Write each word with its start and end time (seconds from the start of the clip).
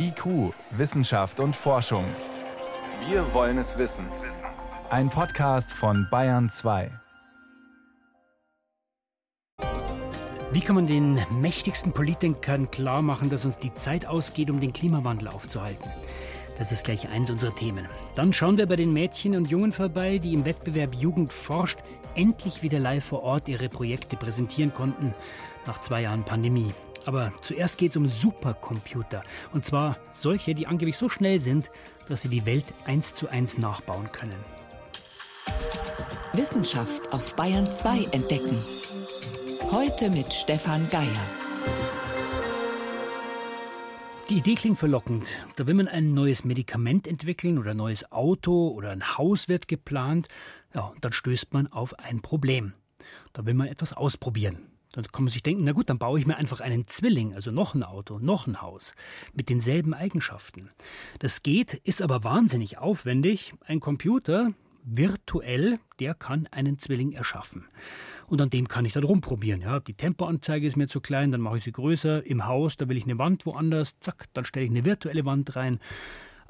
IQ, 0.00 0.54
Wissenschaft 0.70 1.40
und 1.40 1.56
Forschung. 1.56 2.04
Wir 3.08 3.34
wollen 3.34 3.58
es 3.58 3.78
wissen. 3.78 4.06
Ein 4.90 5.10
Podcast 5.10 5.72
von 5.72 6.06
Bayern 6.08 6.48
2. 6.48 6.90
Wie 10.52 10.60
kann 10.60 10.76
man 10.76 10.86
den 10.86 11.18
mächtigsten 11.40 11.92
Politikern 11.92 12.70
klar 12.70 13.02
machen, 13.02 13.28
dass 13.28 13.44
uns 13.44 13.58
die 13.58 13.74
Zeit 13.74 14.06
ausgeht, 14.06 14.50
um 14.50 14.60
den 14.60 14.72
Klimawandel 14.72 15.28
aufzuhalten? 15.28 15.90
Das 16.58 16.70
ist 16.70 16.84
gleich 16.84 17.08
eins 17.08 17.30
unserer 17.30 17.54
Themen. 17.54 17.86
Dann 18.14 18.32
schauen 18.32 18.56
wir 18.56 18.66
bei 18.66 18.76
den 18.76 18.92
Mädchen 18.92 19.34
und 19.34 19.50
Jungen 19.50 19.72
vorbei, 19.72 20.18
die 20.18 20.32
im 20.32 20.44
Wettbewerb 20.44 20.94
Jugend 20.94 21.32
forscht 21.32 21.78
endlich 22.14 22.62
wieder 22.62 22.78
live 22.78 23.04
vor 23.04 23.24
Ort 23.24 23.48
ihre 23.48 23.68
Projekte 23.68 24.16
präsentieren 24.16 24.72
konnten 24.72 25.12
nach 25.66 25.82
zwei 25.82 26.02
Jahren 26.02 26.24
Pandemie. 26.24 26.72
Aber 27.08 27.32
zuerst 27.40 27.78
geht 27.78 27.92
es 27.92 27.96
um 27.96 28.06
Supercomputer. 28.06 29.24
Und 29.54 29.64
zwar 29.64 29.96
solche, 30.12 30.54
die 30.54 30.66
angeblich 30.66 30.98
so 30.98 31.08
schnell 31.08 31.40
sind, 31.40 31.70
dass 32.06 32.20
sie 32.20 32.28
die 32.28 32.44
Welt 32.44 32.66
eins 32.84 33.14
zu 33.14 33.30
eins 33.30 33.56
nachbauen 33.56 34.12
können. 34.12 34.36
Wissenschaft 36.34 37.10
auf 37.10 37.34
Bayern 37.34 37.66
2 37.72 38.08
entdecken. 38.12 38.58
Heute 39.72 40.10
mit 40.10 40.34
Stefan 40.34 40.86
Geier. 40.90 41.08
Die 44.28 44.36
Idee 44.36 44.56
klingt 44.56 44.78
verlockend. 44.78 45.38
Da 45.56 45.66
will 45.66 45.72
man 45.72 45.88
ein 45.88 46.12
neues 46.12 46.44
Medikament 46.44 47.06
entwickeln 47.06 47.56
oder 47.56 47.70
ein 47.70 47.78
neues 47.78 48.12
Auto 48.12 48.68
oder 48.68 48.90
ein 48.90 49.16
Haus 49.16 49.48
wird 49.48 49.66
geplant. 49.66 50.28
Ja, 50.74 50.88
und 50.88 51.02
dann 51.02 51.14
stößt 51.14 51.54
man 51.54 51.68
auf 51.68 51.98
ein 51.98 52.20
Problem. 52.20 52.74
Da 53.32 53.46
will 53.46 53.54
man 53.54 53.68
etwas 53.68 53.94
ausprobieren. 53.94 54.77
Dann 54.92 55.04
kann 55.04 55.24
man 55.24 55.32
sich 55.32 55.42
denken, 55.42 55.64
na 55.64 55.72
gut, 55.72 55.90
dann 55.90 55.98
baue 55.98 56.18
ich 56.18 56.26
mir 56.26 56.36
einfach 56.36 56.60
einen 56.60 56.86
Zwilling, 56.86 57.34
also 57.34 57.50
noch 57.50 57.74
ein 57.74 57.82
Auto, 57.82 58.18
noch 58.18 58.46
ein 58.46 58.62
Haus, 58.62 58.94
mit 59.34 59.48
denselben 59.50 59.92
Eigenschaften. 59.92 60.70
Das 61.18 61.42
geht, 61.42 61.74
ist 61.74 62.00
aber 62.00 62.24
wahnsinnig 62.24 62.78
aufwendig. 62.78 63.52
Ein 63.66 63.80
Computer, 63.80 64.52
virtuell, 64.84 65.78
der 66.00 66.14
kann 66.14 66.48
einen 66.50 66.78
Zwilling 66.78 67.12
erschaffen. 67.12 67.66
Und 68.26 68.40
an 68.40 68.50
dem 68.50 68.68
kann 68.68 68.84
ich 68.84 68.92
dann 68.92 69.04
rumprobieren. 69.04 69.60
Ja, 69.60 69.80
die 69.80 69.94
Tempoanzeige 69.94 70.66
ist 70.66 70.76
mir 70.76 70.88
zu 70.88 71.00
klein, 71.00 71.32
dann 71.32 71.40
mache 71.40 71.58
ich 71.58 71.64
sie 71.64 71.72
größer. 71.72 72.24
Im 72.26 72.46
Haus, 72.46 72.76
da 72.76 72.88
will 72.88 72.96
ich 72.96 73.04
eine 73.04 73.18
Wand 73.18 73.46
woanders, 73.46 73.98
zack, 74.00 74.26
dann 74.32 74.44
stelle 74.44 74.66
ich 74.66 74.70
eine 74.70 74.84
virtuelle 74.84 75.24
Wand 75.24 75.56
rein. 75.56 75.80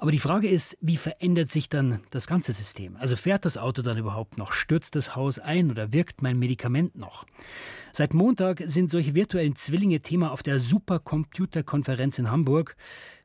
Aber 0.00 0.12
die 0.12 0.20
Frage 0.20 0.48
ist, 0.48 0.78
wie 0.80 0.96
verändert 0.96 1.50
sich 1.50 1.68
dann 1.68 1.98
das 2.10 2.28
ganze 2.28 2.52
System? 2.52 2.96
Also 2.96 3.16
fährt 3.16 3.44
das 3.44 3.56
Auto 3.56 3.82
dann 3.82 3.98
überhaupt 3.98 4.38
noch? 4.38 4.52
Stürzt 4.52 4.94
das 4.94 5.16
Haus 5.16 5.40
ein 5.40 5.72
oder 5.72 5.92
wirkt 5.92 6.22
mein 6.22 6.38
Medikament 6.38 6.94
noch? 6.94 7.26
Seit 7.92 8.14
Montag 8.14 8.62
sind 8.64 8.92
solche 8.92 9.16
virtuellen 9.16 9.56
Zwillinge 9.56 9.98
Thema 9.98 10.30
auf 10.30 10.44
der 10.44 10.60
Supercomputer-Konferenz 10.60 12.20
in 12.20 12.30
Hamburg. 12.30 12.76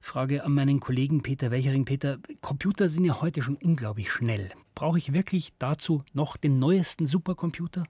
Frage 0.01 0.43
an 0.43 0.53
meinen 0.53 0.79
Kollegen 0.79 1.21
Peter 1.21 1.51
Welchering. 1.51 1.85
Peter, 1.85 2.17
Computer 2.41 2.89
sind 2.89 3.05
ja 3.05 3.21
heute 3.21 3.43
schon 3.43 3.57
unglaublich 3.57 4.11
schnell. 4.11 4.49
Brauche 4.73 4.97
ich 4.97 5.13
wirklich 5.13 5.53
dazu 5.59 6.03
noch 6.13 6.37
den 6.37 6.57
neuesten 6.57 7.05
Supercomputer? 7.05 7.83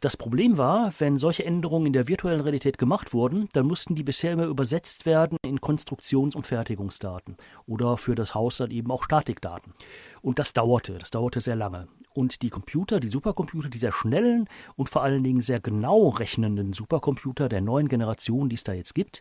Das 0.00 0.16
Problem 0.16 0.56
war, 0.56 0.90
wenn 0.98 1.18
solche 1.18 1.44
Änderungen 1.44 1.88
in 1.88 1.92
der 1.92 2.08
virtuellen 2.08 2.40
Realität 2.40 2.78
gemacht 2.78 3.12
wurden, 3.12 3.50
dann 3.52 3.66
mussten 3.66 3.94
die 3.94 4.02
bisher 4.02 4.32
immer 4.32 4.46
übersetzt 4.46 5.04
werden 5.04 5.36
in 5.44 5.60
Konstruktions- 5.60 6.34
und 6.34 6.46
Fertigungsdaten 6.46 7.36
oder 7.66 7.98
für 7.98 8.14
das 8.14 8.34
Haus 8.34 8.56
dann 8.56 8.70
eben 8.70 8.90
auch 8.90 9.04
Statikdaten. 9.04 9.74
Und 10.22 10.38
das 10.38 10.54
dauerte, 10.54 10.96
das 10.96 11.10
dauerte 11.10 11.42
sehr 11.42 11.54
lange. 11.54 11.86
Und 12.14 12.40
die 12.40 12.48
Computer, 12.48 12.98
die 12.98 13.08
Supercomputer, 13.08 13.68
die 13.68 13.76
sehr 13.76 13.92
schnellen 13.92 14.48
und 14.74 14.88
vor 14.88 15.02
allen 15.02 15.22
Dingen 15.22 15.42
sehr 15.42 15.60
genau 15.60 16.08
rechnenden 16.08 16.72
Supercomputer 16.72 17.50
der 17.50 17.60
neuen 17.60 17.88
Generation, 17.88 18.48
die 18.48 18.56
es 18.56 18.64
da 18.64 18.72
jetzt 18.72 18.94
gibt, 18.94 19.20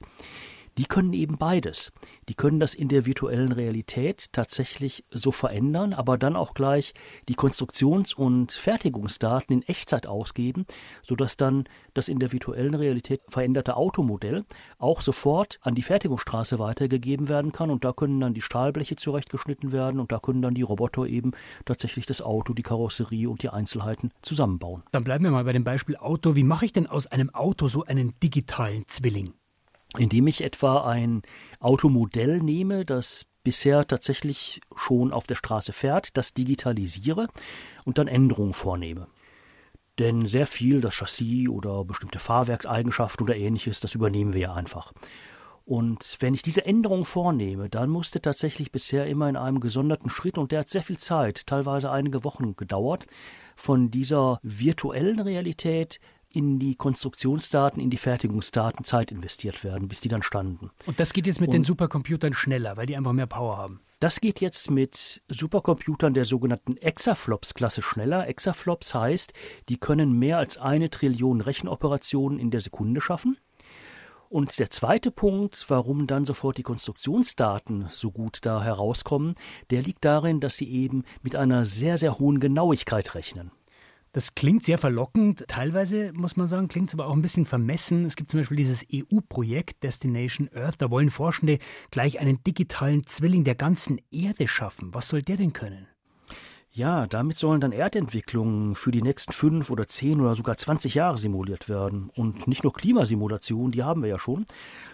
die 0.80 0.86
können 0.86 1.12
eben 1.12 1.38
beides. 1.38 1.92
Die 2.30 2.36
können 2.36 2.62
das 2.62 2.74
in 2.74 2.88
der 2.88 3.06
virtuellen 3.06 3.52
Realität 3.52 4.32
tatsächlich 4.32 5.04
so 5.12 5.34
verändern, 5.34 5.92
aber 5.92 6.18
dann 6.18 6.38
auch 6.38 6.54
gleich 6.54 6.94
die 7.28 7.36
Konstruktions- 7.36 8.14
und 8.14 8.54
Fertigungsdaten 8.54 9.54
in 9.54 9.68
Echtzeit 9.68 10.08
ausgeben, 10.08 10.66
sodass 11.04 11.36
dann 11.36 11.66
das 11.96 12.08
in 12.08 12.20
der 12.20 12.32
virtuellen 12.32 12.76
Realität 12.76 13.20
veränderte 13.28 13.76
Automodell 13.76 14.46
auch 14.78 15.02
sofort 15.02 15.60
an 15.64 15.76
die 15.76 15.82
Fertigungsstraße 15.82 16.60
weitergegeben 16.60 17.28
werden 17.28 17.52
kann 17.52 17.72
und 17.72 17.84
da 17.84 17.92
können 17.92 18.22
dann 18.22 18.34
die 18.34 18.40
Stahlbleche 18.42 18.96
zurechtgeschnitten 18.96 19.74
werden 19.74 20.00
und 20.00 20.14
da 20.14 20.20
können 20.20 20.42
dann 20.42 20.54
die 20.54 20.62
Roboter 20.62 21.08
eben 21.08 21.32
tatsächlich 21.66 22.06
das 22.06 22.22
Auto, 22.22 22.54
die 22.54 22.64
Karosserie 22.64 23.30
und 23.30 23.44
die 23.44 23.50
Einzelheiten 23.50 24.12
zusammenbauen. 24.22 24.84
Dann 24.94 25.04
bleiben 25.04 25.26
wir 25.26 25.32
mal 25.32 25.44
bei 25.44 25.52
dem 25.52 25.66
Beispiel 25.66 25.98
Auto. 25.98 26.36
Wie 26.36 26.44
mache 26.44 26.64
ich 26.64 26.72
denn 26.72 26.88
aus 26.88 27.06
einem 27.06 27.32
Auto 27.32 27.68
so 27.68 27.84
einen 27.84 28.18
digitalen 28.22 28.86
Zwilling? 28.88 29.34
Indem 29.98 30.28
ich 30.28 30.44
etwa 30.44 30.86
ein 30.86 31.22
Automodell 31.60 32.40
nehme, 32.40 32.86
das 32.86 33.26
bisher 33.44 33.88
tatsächlich 33.88 34.62
schon 34.76 35.12
auf 35.12 35.26
der 35.26 35.36
Straße 35.36 35.74
fährt, 35.74 36.18
das 36.18 36.34
digitalisiere 36.34 37.28
und 37.86 37.98
dann 37.98 38.08
Änderungen 38.08 38.54
vornehme. 38.54 39.08
Denn 39.98 40.26
sehr 40.26 40.48
viel, 40.48 40.82
das 40.82 40.94
Chassis 40.94 41.50
oder 41.50 41.84
bestimmte 41.84 42.20
Fahrwerkseigenschaften 42.20 43.24
oder 43.24 43.36
ähnliches, 43.36 43.80
das 43.80 43.96
übernehmen 43.96 44.34
wir 44.34 44.42
ja 44.42 44.54
einfach. 44.54 44.94
Und 45.66 46.18
wenn 46.20 46.34
ich 46.34 46.42
diese 46.42 46.66
Änderung 46.66 47.06
vornehme, 47.06 47.70
dann 47.70 47.90
musste 47.90 48.22
tatsächlich 48.22 48.72
bisher 48.72 49.06
immer 49.06 49.30
in 49.30 49.36
einem 49.36 49.60
gesonderten 49.60 50.10
Schritt, 50.10 50.38
und 50.38 50.52
der 50.52 50.62
hat 50.62 50.70
sehr 50.70 50.82
viel 50.82 50.98
Zeit, 50.98 51.46
teilweise 51.46 51.92
einige 51.92 52.24
Wochen 52.24 52.56
gedauert, 52.56 53.06
von 53.56 53.92
dieser 53.92 54.40
virtuellen 54.42 55.20
Realität 55.20 56.00
in 56.32 56.60
die 56.60 56.76
Konstruktionsdaten, 56.76 57.82
in 57.82 57.90
die 57.90 57.98
Fertigungsdaten 57.98 58.86
Zeit 58.86 59.12
investiert 59.12 59.64
werden, 59.64 59.88
bis 59.88 60.02
die 60.02 60.10
dann 60.10 60.22
standen. 60.22 60.70
Und 60.86 61.00
das 61.00 61.14
geht 61.14 61.26
jetzt 61.26 61.42
mit 61.42 61.50
Und 61.50 61.54
den 61.54 61.64
Supercomputern 61.64 62.34
schneller, 62.34 62.78
weil 62.78 62.86
die 62.86 62.96
einfach 62.96 63.14
mehr 63.14 63.28
Power 63.28 63.58
haben. 63.58 63.82
Das 64.00 64.22
geht 64.22 64.40
jetzt 64.40 64.72
mit 64.72 65.22
Supercomputern 65.28 66.14
der 66.14 66.24
sogenannten 66.24 66.78
Exaflops-Klasse 66.78 67.82
schneller. 67.82 68.28
Exaflops 68.28 68.94
heißt, 68.94 69.34
die 69.68 69.78
können 69.78 70.14
mehr 70.14 70.38
als 70.38 70.58
eine 70.58 70.90
Trillion 70.90 71.42
Rechenoperationen 71.42 72.40
in 72.40 72.50
der 72.50 72.62
Sekunde 72.62 73.02
schaffen. 73.02 73.38
Und 74.30 74.60
der 74.60 74.70
zweite 74.70 75.10
Punkt, 75.10 75.66
warum 75.70 76.06
dann 76.06 76.24
sofort 76.24 76.58
die 76.60 76.64
Konstruktionsdaten 76.64 77.88
so 77.90 78.12
gut 78.12 78.40
da 78.44 78.64
herauskommen, 78.64 79.34
der 79.72 79.82
liegt 79.82 80.06
darin, 80.06 80.40
dass 80.40 80.56
sie 80.56 80.70
eben 80.70 81.04
mit 81.24 81.36
einer 81.36 81.66
sehr, 81.66 81.98
sehr 81.98 82.20
hohen 82.20 82.40
Genauigkeit 82.40 83.16
rechnen. 83.16 83.52
Das 84.12 84.34
klingt 84.34 84.64
sehr 84.64 84.80
verlockend. 84.80 85.46
Teilweise, 85.48 86.12
muss 86.14 86.36
man 86.36 86.48
sagen, 86.48 86.68
klingt 86.68 86.90
es 86.90 86.96
aber 86.96 87.08
auch 87.08 87.14
ein 87.14 87.22
bisschen 87.22 87.46
vermessen. 87.46 88.06
Es 88.06 88.16
gibt 88.16 88.32
zum 88.32 88.40
Beispiel 88.40 88.58
dieses 88.58 88.84
EU-Projekt 88.92 89.84
Destination 89.84 90.50
Earth. 90.56 90.82
Da 90.82 90.90
wollen 90.90 91.12
Forschende 91.12 91.60
gleich 91.92 92.20
einen 92.20 92.44
digitalen 92.44 93.06
Zwilling 93.06 93.44
der 93.44 93.56
ganzen 93.56 94.02
Erde 94.10 94.48
schaffen. 94.48 94.94
Was 94.94 95.10
soll 95.10 95.22
der 95.22 95.38
denn 95.38 95.54
können? 95.54 95.88
Ja, 96.72 97.08
damit 97.08 97.38
sollen 97.38 97.62
dann 97.62 97.72
Erdentwicklungen 97.72 98.76
für 98.76 98.92
die 98.92 99.02
nächsten 99.02 99.34
fünf 99.34 99.72
oder 99.72 99.88
zehn 99.88 100.22
oder 100.22 100.36
sogar 100.36 100.56
20 100.56 100.94
Jahre 100.94 101.18
simuliert 101.18 101.68
werden. 101.68 102.12
Und 102.16 102.48
nicht 102.48 102.64
nur 102.64 102.74
Klimasimulationen, 102.74 103.72
die 103.72 103.84
haben 103.84 104.04
wir 104.04 104.10
ja 104.10 104.20
schon, 104.20 104.46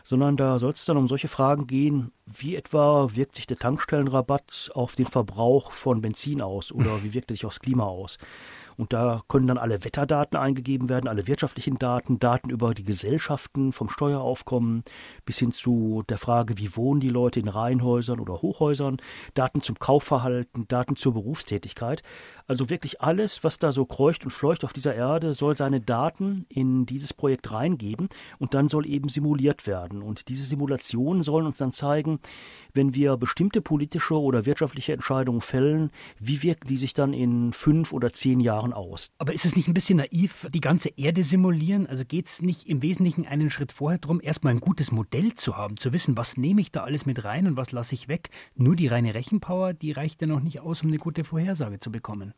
sondern 0.03 0.37
da 0.37 0.57
soll 0.57 0.71
es 0.71 0.85
dann 0.85 0.95
um 0.95 1.09
solche 1.09 1.27
Fragen 1.27 1.67
gehen, 1.67 2.11
wie 2.25 2.55
etwa 2.55 3.13
wirkt 3.13 3.35
sich 3.35 3.45
der 3.45 3.57
Tankstellenrabatt 3.57 4.71
auf 4.73 4.95
den 4.95 5.05
Verbrauch 5.05 5.73
von 5.73 6.01
Benzin 6.01 6.41
aus 6.41 6.71
oder 6.71 6.89
wie 7.03 7.13
wirkt 7.13 7.31
er 7.31 7.35
sich 7.35 7.45
aufs 7.45 7.59
Klima 7.59 7.83
aus? 7.83 8.17
Und 8.77 8.93
da 8.93 9.23
können 9.27 9.47
dann 9.47 9.57
alle 9.57 9.83
Wetterdaten 9.83 10.37
eingegeben 10.37 10.89
werden, 10.89 11.07
alle 11.07 11.27
wirtschaftlichen 11.27 11.77
Daten, 11.77 12.19
Daten 12.19 12.49
über 12.49 12.73
die 12.73 12.83
Gesellschaften, 12.83 13.71
vom 13.71 13.89
Steueraufkommen 13.89 14.83
bis 15.25 15.39
hin 15.39 15.51
zu 15.51 16.03
der 16.09 16.17
Frage, 16.17 16.57
wie 16.57 16.75
wohnen 16.75 16.99
die 16.99 17.09
Leute 17.09 17.39
in 17.39 17.47
Reihenhäusern 17.47 18.19
oder 18.19 18.41
Hochhäusern, 18.41 18.97
Daten 19.33 19.61
zum 19.61 19.79
Kaufverhalten, 19.79 20.67
Daten 20.67 20.95
zur 20.95 21.13
Berufstätigkeit. 21.13 22.03
Also 22.47 22.69
wirklich 22.69 23.01
alles, 23.01 23.43
was 23.43 23.57
da 23.57 23.71
so 23.71 23.85
kreucht 23.85 24.23
und 24.23 24.31
fleucht 24.31 24.63
auf 24.63 24.73
dieser 24.73 24.93
Erde, 24.93 25.33
soll 25.33 25.57
seine 25.57 25.81
Daten 25.81 26.45
in 26.49 26.85
dieses 26.85 27.13
Projekt 27.13 27.51
reingeben 27.51 28.09
und 28.37 28.53
dann 28.53 28.67
soll 28.67 28.85
eben 28.85 29.09
simuliert 29.09 29.65
werden. 29.65 30.03
Und 30.03 30.27
diese 30.27 30.45
Simulationen 30.45 31.23
sollen 31.23 31.47
uns 31.47 31.57
dann 31.57 31.71
zeigen, 31.71 32.19
wenn 32.73 32.93
wir 32.93 33.17
bestimmte 33.17 33.61
politische 33.61 34.19
oder 34.19 34.45
wirtschaftliche 34.45 34.93
Entscheidungen 34.93 35.41
fällen, 35.41 35.91
wie 36.19 36.43
wirken 36.43 36.67
die 36.67 36.77
sich 36.77 36.93
dann 36.93 37.13
in 37.13 37.51
fünf 37.51 37.93
oder 37.93 38.13
zehn 38.13 38.39
Jahren 38.39 38.64
aus. 38.73 39.11
Aber 39.17 39.33
ist 39.33 39.45
es 39.45 39.55
nicht 39.55 39.67
ein 39.67 39.73
bisschen 39.73 39.97
naiv, 39.97 40.47
die 40.53 40.61
ganze 40.61 40.89
Erde 40.97 41.23
simulieren? 41.23 41.87
Also 41.87 42.05
geht 42.05 42.27
es 42.27 42.41
nicht 42.41 42.67
im 42.67 42.81
Wesentlichen 42.81 43.25
einen 43.25 43.49
Schritt 43.49 43.71
vorher 43.71 43.99
darum, 43.99 44.21
erstmal 44.21 44.53
ein 44.53 44.59
gutes 44.59 44.91
Modell 44.91 45.33
zu 45.35 45.57
haben, 45.57 45.77
zu 45.77 45.93
wissen, 45.93 46.17
was 46.17 46.37
nehme 46.37 46.61
ich 46.61 46.71
da 46.71 46.83
alles 46.83 47.05
mit 47.05 47.23
rein 47.23 47.47
und 47.47 47.57
was 47.57 47.71
lasse 47.71 47.95
ich 47.95 48.07
weg? 48.07 48.29
Nur 48.55 48.75
die 48.75 48.87
reine 48.87 49.13
Rechenpower, 49.13 49.73
die 49.73 49.91
reicht 49.91 50.21
ja 50.21 50.27
noch 50.27 50.41
nicht 50.41 50.59
aus, 50.61 50.81
um 50.81 50.89
eine 50.89 50.97
gute 50.97 51.23
Vorhersage 51.23 51.79
zu 51.79 51.91
bekommen. 51.91 52.33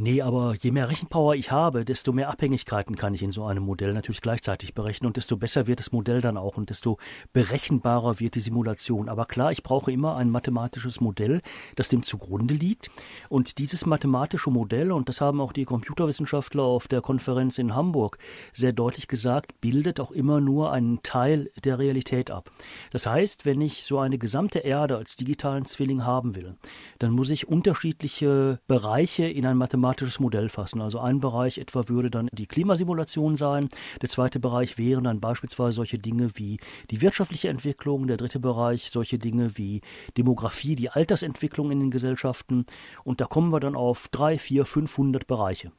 Nee, 0.00 0.22
aber 0.22 0.54
je 0.54 0.70
mehr 0.70 0.88
Rechenpower 0.88 1.34
ich 1.34 1.50
habe, 1.50 1.84
desto 1.84 2.12
mehr 2.12 2.30
Abhängigkeiten 2.30 2.94
kann 2.94 3.14
ich 3.14 3.22
in 3.24 3.32
so 3.32 3.46
einem 3.46 3.64
Modell 3.64 3.92
natürlich 3.92 4.20
gleichzeitig 4.20 4.72
berechnen 4.72 5.08
und 5.08 5.16
desto 5.16 5.36
besser 5.36 5.66
wird 5.66 5.80
das 5.80 5.90
Modell 5.90 6.20
dann 6.20 6.36
auch 6.36 6.56
und 6.56 6.70
desto 6.70 6.98
berechenbarer 7.32 8.20
wird 8.20 8.36
die 8.36 8.40
Simulation. 8.40 9.08
Aber 9.08 9.24
klar, 9.24 9.50
ich 9.50 9.64
brauche 9.64 9.90
immer 9.90 10.16
ein 10.16 10.30
mathematisches 10.30 11.00
Modell, 11.00 11.42
das 11.74 11.88
dem 11.88 12.04
zugrunde 12.04 12.54
liegt. 12.54 12.92
Und 13.28 13.58
dieses 13.58 13.86
mathematische 13.86 14.50
Modell, 14.50 14.92
und 14.92 15.08
das 15.08 15.20
haben 15.20 15.40
auch 15.40 15.52
die 15.52 15.64
Computerwissenschaftler 15.64 16.62
auf 16.62 16.86
der 16.86 17.00
Konferenz 17.00 17.58
in 17.58 17.74
Hamburg 17.74 18.18
sehr 18.52 18.72
deutlich 18.72 19.08
gesagt, 19.08 19.60
bildet 19.60 19.98
auch 19.98 20.12
immer 20.12 20.40
nur 20.40 20.70
einen 20.70 21.02
Teil 21.02 21.50
der 21.64 21.80
Realität 21.80 22.30
ab. 22.30 22.52
Das 22.92 23.08
heißt, 23.08 23.46
wenn 23.46 23.60
ich 23.60 23.82
so 23.82 23.98
eine 23.98 24.18
gesamte 24.18 24.60
Erde 24.60 24.96
als 24.96 25.16
digitalen 25.16 25.64
Zwilling 25.64 26.04
haben 26.04 26.36
will, 26.36 26.54
dann 27.00 27.10
muss 27.10 27.30
ich 27.30 27.48
unterschiedliche 27.48 28.60
Bereiche 28.68 29.24
in 29.24 29.44
ein 29.44 29.56
mathematisches 29.56 29.87
mathematisches 29.88 30.20
Modell 30.20 30.48
fassen. 30.48 30.80
Also 30.80 31.00
ein 31.00 31.20
Bereich 31.20 31.58
etwa 31.58 31.88
würde 31.88 32.10
dann 32.10 32.28
die 32.32 32.46
Klimasimulation 32.46 33.36
sein, 33.36 33.68
der 34.02 34.08
zweite 34.08 34.38
Bereich 34.38 34.76
wären 34.76 35.04
dann 35.04 35.20
beispielsweise 35.20 35.76
solche 35.76 35.98
Dinge 35.98 36.30
wie 36.34 36.60
die 36.90 37.00
wirtschaftliche 37.00 37.48
Entwicklung, 37.48 38.06
der 38.06 38.18
dritte 38.18 38.38
Bereich 38.38 38.90
solche 38.90 39.18
Dinge 39.18 39.56
wie 39.56 39.80
Demografie, 40.16 40.76
die 40.76 40.90
Altersentwicklung 40.90 41.70
in 41.70 41.80
den 41.80 41.90
Gesellschaften 41.90 42.66
und 43.04 43.20
da 43.20 43.24
kommen 43.24 43.50
wir 43.50 43.60
dann 43.60 43.76
auf 43.76 44.08
drei, 44.08 44.38
vier, 44.38 44.64
500 44.64 45.26
Bereiche. 45.26 45.72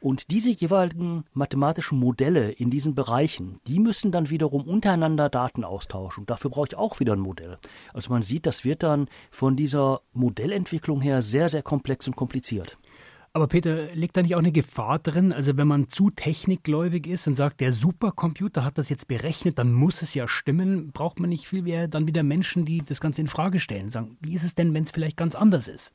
Und 0.00 0.30
diese 0.30 0.50
jeweiligen 0.50 1.24
mathematischen 1.32 1.98
Modelle 1.98 2.50
in 2.50 2.70
diesen 2.70 2.94
Bereichen, 2.94 3.60
die 3.66 3.80
müssen 3.80 4.12
dann 4.12 4.30
wiederum 4.30 4.62
untereinander 4.62 5.28
Daten 5.28 5.64
austauschen. 5.64 6.22
Und 6.22 6.30
dafür 6.30 6.50
brauche 6.50 6.68
ich 6.68 6.76
auch 6.76 7.00
wieder 7.00 7.14
ein 7.14 7.20
Modell. 7.20 7.58
Also 7.92 8.12
man 8.12 8.22
sieht, 8.22 8.46
das 8.46 8.64
wird 8.64 8.82
dann 8.82 9.08
von 9.30 9.56
dieser 9.56 10.02
Modellentwicklung 10.12 11.00
her 11.00 11.22
sehr, 11.22 11.48
sehr 11.48 11.62
komplex 11.62 12.06
und 12.06 12.14
kompliziert. 12.14 12.78
Aber 13.36 13.48
Peter, 13.48 13.94
liegt 13.94 14.16
da 14.16 14.22
nicht 14.22 14.34
auch 14.34 14.38
eine 14.38 14.50
Gefahr 14.50 14.98
drin? 14.98 15.30
Also 15.30 15.58
wenn 15.58 15.68
man 15.68 15.90
zu 15.90 16.08
technikgläubig 16.08 17.06
ist 17.06 17.26
und 17.26 17.34
sagt, 17.34 17.60
der 17.60 17.70
Supercomputer 17.70 18.64
hat 18.64 18.78
das 18.78 18.88
jetzt 18.88 19.08
berechnet, 19.08 19.58
dann 19.58 19.74
muss 19.74 20.00
es 20.00 20.14
ja 20.14 20.26
stimmen, 20.26 20.90
braucht 20.90 21.20
man 21.20 21.28
nicht 21.28 21.46
viel 21.46 21.60
mehr 21.60 21.86
dann 21.86 22.06
wieder 22.06 22.22
Menschen, 22.22 22.64
die 22.64 22.78
das 22.78 22.98
Ganze 22.98 23.20
in 23.20 23.26
Frage 23.26 23.60
stellen, 23.60 23.90
sagen, 23.90 24.16
wie 24.22 24.34
ist 24.34 24.42
es 24.42 24.54
denn, 24.54 24.72
wenn 24.72 24.84
es 24.84 24.90
vielleicht 24.90 25.18
ganz 25.18 25.34
anders 25.34 25.68
ist? 25.68 25.92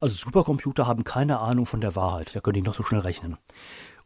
Also 0.00 0.14
Supercomputer 0.14 0.86
haben 0.86 1.04
keine 1.04 1.42
Ahnung 1.42 1.66
von 1.66 1.82
der 1.82 1.96
Wahrheit, 1.96 2.34
da 2.34 2.40
können 2.40 2.54
die 2.54 2.62
noch 2.62 2.72
so 2.72 2.82
schnell 2.82 3.02
rechnen. 3.02 3.36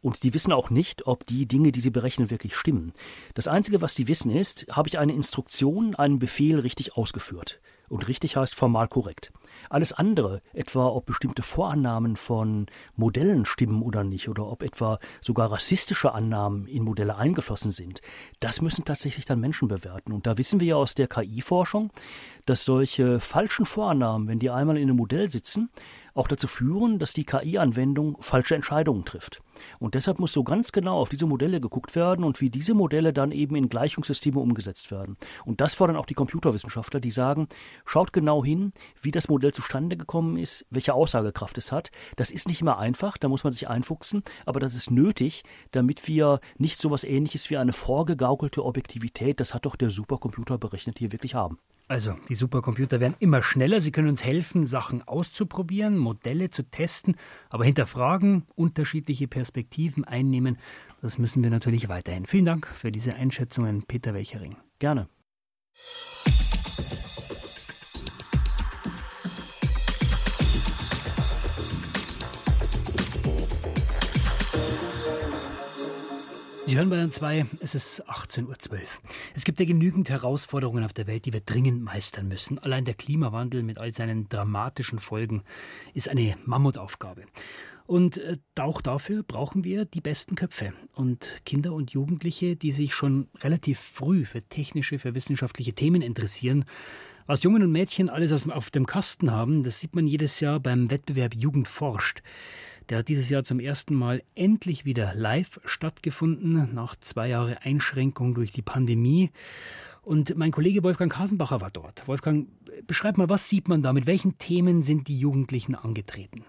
Und 0.01 0.23
die 0.23 0.33
wissen 0.33 0.51
auch 0.51 0.69
nicht, 0.69 1.07
ob 1.07 1.25
die 1.25 1.45
Dinge, 1.45 1.71
die 1.71 1.79
sie 1.79 1.91
berechnen, 1.91 2.29
wirklich 2.29 2.57
stimmen. 2.57 2.91
Das 3.35 3.47
Einzige, 3.47 3.81
was 3.81 3.95
die 3.95 4.09
wissen, 4.09 4.29
ist, 4.29 4.65
habe 4.69 4.89
ich 4.89 4.99
eine 4.99 5.13
Instruktion, 5.13 5.95
einen 5.95 6.19
Befehl 6.19 6.59
richtig 6.59 6.97
ausgeführt. 6.97 7.61
Und 7.89 8.07
richtig 8.07 8.37
heißt 8.37 8.55
formal 8.55 8.87
korrekt. 8.87 9.31
Alles 9.69 9.93
andere, 9.93 10.41
etwa 10.53 10.87
ob 10.87 11.05
bestimmte 11.05 11.43
Vorannahmen 11.43 12.15
von 12.15 12.67
Modellen 12.95 13.45
stimmen 13.45 13.81
oder 13.81 14.03
nicht, 14.03 14.29
oder 14.29 14.47
ob 14.47 14.63
etwa 14.63 14.99
sogar 15.21 15.51
rassistische 15.51 16.13
Annahmen 16.13 16.67
in 16.67 16.83
Modelle 16.83 17.15
eingeflossen 17.15 17.71
sind, 17.71 18.01
das 18.39 18.61
müssen 18.61 18.85
tatsächlich 18.85 19.25
dann 19.25 19.39
Menschen 19.39 19.67
bewerten. 19.67 20.11
Und 20.11 20.27
da 20.27 20.37
wissen 20.37 20.59
wir 20.59 20.67
ja 20.67 20.75
aus 20.75 20.95
der 20.95 21.07
KI-Forschung, 21.07 21.91
dass 22.45 22.65
solche 22.65 23.19
falschen 23.19 23.65
Vorannahmen, 23.65 24.27
wenn 24.27 24.39
die 24.39 24.49
einmal 24.49 24.77
in 24.77 24.83
einem 24.83 24.97
Modell 24.97 25.29
sitzen, 25.29 25.69
auch 26.13 26.27
dazu 26.27 26.47
führen, 26.47 26.99
dass 26.99 27.13
die 27.13 27.25
KI-Anwendung 27.25 28.17
falsche 28.21 28.55
Entscheidungen 28.55 29.05
trifft. 29.05 29.41
Und 29.79 29.93
deshalb 29.93 30.19
muss 30.19 30.33
so 30.33 30.43
ganz 30.43 30.71
genau 30.71 30.99
auf 30.99 31.09
diese 31.09 31.25
Modelle 31.25 31.61
geguckt 31.61 31.95
werden 31.95 32.25
und 32.25 32.41
wie 32.41 32.49
diese 32.49 32.73
Modelle 32.73 33.13
dann 33.13 33.31
eben 33.31 33.55
in 33.55 33.69
Gleichungssysteme 33.69 34.39
umgesetzt 34.39 34.91
werden. 34.91 35.17
Und 35.45 35.61
das 35.61 35.73
fordern 35.73 35.95
auch 35.95 36.05
die 36.05 36.13
Computerwissenschaftler, 36.13 36.99
die 36.99 37.11
sagen, 37.11 37.47
schaut 37.85 38.13
genau 38.13 38.43
hin, 38.43 38.73
wie 39.01 39.11
das 39.11 39.27
Modell 39.27 39.53
zustande 39.53 39.97
gekommen 39.97 40.37
ist, 40.37 40.65
welche 40.69 40.93
Aussagekraft 40.93 41.57
es 41.57 41.71
hat. 41.71 41.91
Das 42.15 42.31
ist 42.31 42.47
nicht 42.47 42.61
immer 42.61 42.79
einfach, 42.79 43.17
da 43.17 43.27
muss 43.27 43.43
man 43.43 43.53
sich 43.53 43.67
einfuchsen, 43.67 44.23
aber 44.45 44.59
das 44.59 44.75
ist 44.75 44.91
nötig, 44.91 45.43
damit 45.71 46.07
wir 46.07 46.39
nicht 46.57 46.77
so 46.77 46.95
etwas 46.95 47.03
ähnliches 47.03 47.49
wie 47.49 47.57
eine 47.57 47.73
vorgegaukelte 47.73 48.63
Objektivität, 48.63 49.39
das 49.39 49.53
hat 49.53 49.65
doch 49.65 49.75
der 49.75 49.89
Supercomputer 49.89 50.57
berechnet, 50.57 50.97
hier 50.99 51.11
wirklich 51.11 51.35
haben. 51.35 51.59
Also, 51.87 52.15
die 52.29 52.35
Supercomputer 52.35 52.99
werden 52.99 53.15
immer 53.19 53.43
schneller. 53.43 53.79
Sie 53.79 53.91
können 53.91 54.09
uns 54.09 54.23
helfen, 54.23 54.65
Sachen 54.65 55.07
auszuprobieren, 55.07 55.99
Modelle 55.99 56.49
zu 56.49 56.63
testen, 56.63 57.15
aber 57.51 57.63
hinterfragen, 57.63 58.43
unterschiedliche 58.55 59.27
Perspektiven 59.27 59.44
einnehmen, 60.05 60.57
das 61.01 61.17
müssen 61.17 61.43
wir 61.43 61.49
natürlich 61.49 61.89
weiterhin. 61.89 62.25
Vielen 62.25 62.45
Dank 62.45 62.67
für 62.67 62.91
diese 62.91 63.15
Einschätzungen, 63.15 63.83
Peter 63.83 64.13
Welchering. 64.13 64.55
Gerne. 64.79 65.07
Sie 76.67 76.75
hören 76.75 76.89
Bayern 76.89 77.11
2, 77.11 77.45
es 77.59 77.75
ist 77.75 78.09
18.12 78.09 78.71
Uhr. 78.71 78.79
Es 79.35 79.43
gibt 79.43 79.59
ja 79.59 79.65
genügend 79.65 80.09
Herausforderungen 80.09 80.83
auf 80.83 80.93
der 80.93 81.05
Welt, 81.05 81.25
die 81.25 81.31
wir 81.31 81.41
dringend 81.41 81.83
meistern 81.83 82.27
müssen. 82.27 82.57
Allein 82.57 82.85
der 82.85 82.95
Klimawandel 82.95 83.61
mit 83.61 83.79
all 83.79 83.93
seinen 83.93 84.27
dramatischen 84.29 84.97
Folgen 84.97 85.43
ist 85.93 86.09
eine 86.09 86.35
Mammutaufgabe. 86.43 87.25
Und 87.87 88.17
äh, 88.17 88.37
auch 88.59 88.81
dafür 88.81 89.23
brauchen 89.23 89.63
wir 89.63 89.85
die 89.85 90.01
besten 90.01 90.35
Köpfe 90.35 90.73
und 90.95 91.29
Kinder 91.45 91.73
und 91.73 91.91
Jugendliche, 91.91 92.55
die 92.55 92.71
sich 92.71 92.95
schon 92.95 93.27
relativ 93.41 93.79
früh 93.79 94.25
für 94.25 94.41
technische, 94.41 94.97
für 94.97 95.13
wissenschaftliche 95.13 95.73
Themen 95.73 96.01
interessieren. 96.01 96.65
Was 97.27 97.43
Jungen 97.43 97.63
und 97.63 97.71
Mädchen 97.71 98.09
alles 98.09 98.47
auf 98.47 98.69
dem 98.69 98.85
Kasten 98.85 99.31
haben, 99.31 99.63
das 99.63 99.79
sieht 99.79 99.95
man 99.95 100.07
jedes 100.07 100.39
Jahr 100.39 100.59
beim 100.59 100.91
Wettbewerb 100.91 101.35
Jugend 101.35 101.67
forscht. 101.67 102.21
Der 102.89 102.99
hat 102.99 103.07
dieses 103.07 103.29
Jahr 103.29 103.43
zum 103.43 103.59
ersten 103.59 103.95
Mal 103.95 104.21
endlich 104.35 104.85
wieder 104.85 105.13
live 105.15 105.59
stattgefunden, 105.65 106.73
nach 106.75 106.95
zwei 106.95 107.29
Jahren 107.29 107.57
Einschränkung 107.57 108.35
durch 108.35 108.51
die 108.51 108.61
Pandemie. 108.61 109.31
Und 110.03 110.37
mein 110.37 110.51
Kollege 110.51 110.83
Wolfgang 110.83 111.11
Kasenbacher 111.11 111.61
war 111.61 111.71
dort. 111.71 112.07
Wolfgang, 112.07 112.47
beschreib 112.85 113.17
mal, 113.17 113.29
was 113.29 113.49
sieht 113.49 113.67
man 113.67 113.81
da? 113.81 113.91
Mit 113.91 114.05
welchen 114.05 114.37
Themen 114.37 114.83
sind 114.83 115.07
die 115.07 115.17
Jugendlichen 115.17 115.73
angetreten? 115.73 116.45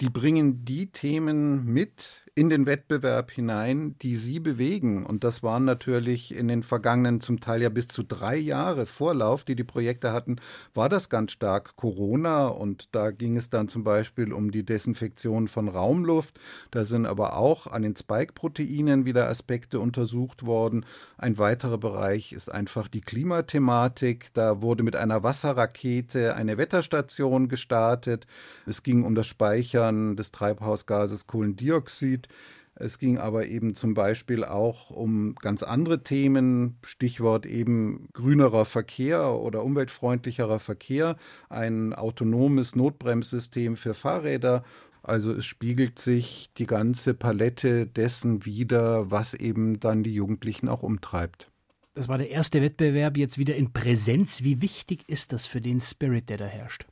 Die 0.00 0.10
bringen 0.10 0.64
die 0.64 0.90
Themen 0.90 1.64
mit 1.64 2.24
in 2.34 2.50
den 2.50 2.66
Wettbewerb 2.66 3.30
hinein, 3.30 3.96
die 4.00 4.16
sie 4.16 4.40
bewegen. 4.40 5.06
Und 5.06 5.22
das 5.22 5.42
waren 5.42 5.64
natürlich 5.64 6.34
in 6.34 6.48
den 6.48 6.62
vergangenen 6.62 7.20
zum 7.20 7.40
Teil 7.40 7.62
ja 7.62 7.68
bis 7.68 7.88
zu 7.88 8.02
drei 8.02 8.36
Jahre 8.36 8.86
Vorlauf, 8.86 9.44
die 9.44 9.54
die 9.54 9.64
Projekte 9.64 10.12
hatten, 10.12 10.36
war 10.74 10.88
das 10.88 11.08
ganz 11.08 11.32
stark 11.32 11.76
Corona. 11.76 12.48
Und 12.48 12.94
da 12.94 13.10
ging 13.10 13.36
es 13.36 13.50
dann 13.50 13.68
zum 13.68 13.84
Beispiel 13.84 14.32
um 14.32 14.50
die 14.50 14.64
Desinfektion 14.64 15.46
von 15.46 15.68
Raumluft. 15.68 16.40
Da 16.70 16.84
sind 16.84 17.06
aber 17.06 17.36
auch 17.36 17.66
an 17.66 17.82
den 17.82 17.94
Spike-Proteinen 17.94 19.04
wieder 19.04 19.28
Aspekte 19.28 19.78
untersucht 19.78 20.44
worden. 20.44 20.86
Ein 21.18 21.38
weiterer 21.38 21.78
Bereich 21.78 22.32
ist 22.32 22.50
einfach 22.50 22.88
die 22.88 23.02
Klimathematik. 23.02 24.30
Da 24.32 24.62
wurde 24.62 24.82
mit 24.82 24.96
einer 24.96 25.22
Wasserrakete 25.22 26.34
eine 26.34 26.56
Wetterstation 26.56 27.48
gestartet. 27.48 28.26
Es 28.66 28.82
ging 28.82 29.04
um 29.04 29.14
das 29.14 29.26
Speichern 29.26 29.91
Verbrennern 29.92 30.16
des 30.16 30.32
Treibhausgases 30.32 31.26
Kohlendioxid. 31.26 32.28
Es 32.74 32.98
ging 32.98 33.18
aber 33.18 33.46
eben 33.46 33.74
zum 33.74 33.92
Beispiel 33.94 34.44
auch 34.44 34.90
um 34.90 35.34
ganz 35.34 35.62
andere 35.62 36.02
Themen, 36.02 36.78
Stichwort 36.82 37.44
eben 37.44 38.08
grünerer 38.14 38.64
Verkehr 38.64 39.34
oder 39.34 39.62
umweltfreundlicherer 39.62 40.58
Verkehr, 40.58 41.16
ein 41.50 41.92
autonomes 41.92 42.74
Notbremssystem 42.74 43.76
für 43.76 43.92
Fahrräder. 43.92 44.64
Also 45.02 45.32
es 45.32 45.44
spiegelt 45.44 45.98
sich 45.98 46.50
die 46.56 46.66
ganze 46.66 47.12
Palette 47.12 47.86
dessen 47.86 48.46
wider, 48.46 49.10
was 49.10 49.34
eben 49.34 49.78
dann 49.78 50.02
die 50.02 50.14
Jugendlichen 50.14 50.68
auch 50.68 50.82
umtreibt. 50.82 51.50
Das 51.94 52.08
war 52.08 52.16
der 52.16 52.30
erste 52.30 52.62
Wettbewerb 52.62 53.18
jetzt 53.18 53.36
wieder 53.36 53.54
in 53.54 53.74
Präsenz. 53.74 54.42
Wie 54.42 54.62
wichtig 54.62 55.02
ist 55.08 55.32
das 55.34 55.46
für 55.46 55.60
den 55.60 55.78
Spirit, 55.78 56.30
der 56.30 56.38
da 56.38 56.46
herrscht? 56.46 56.86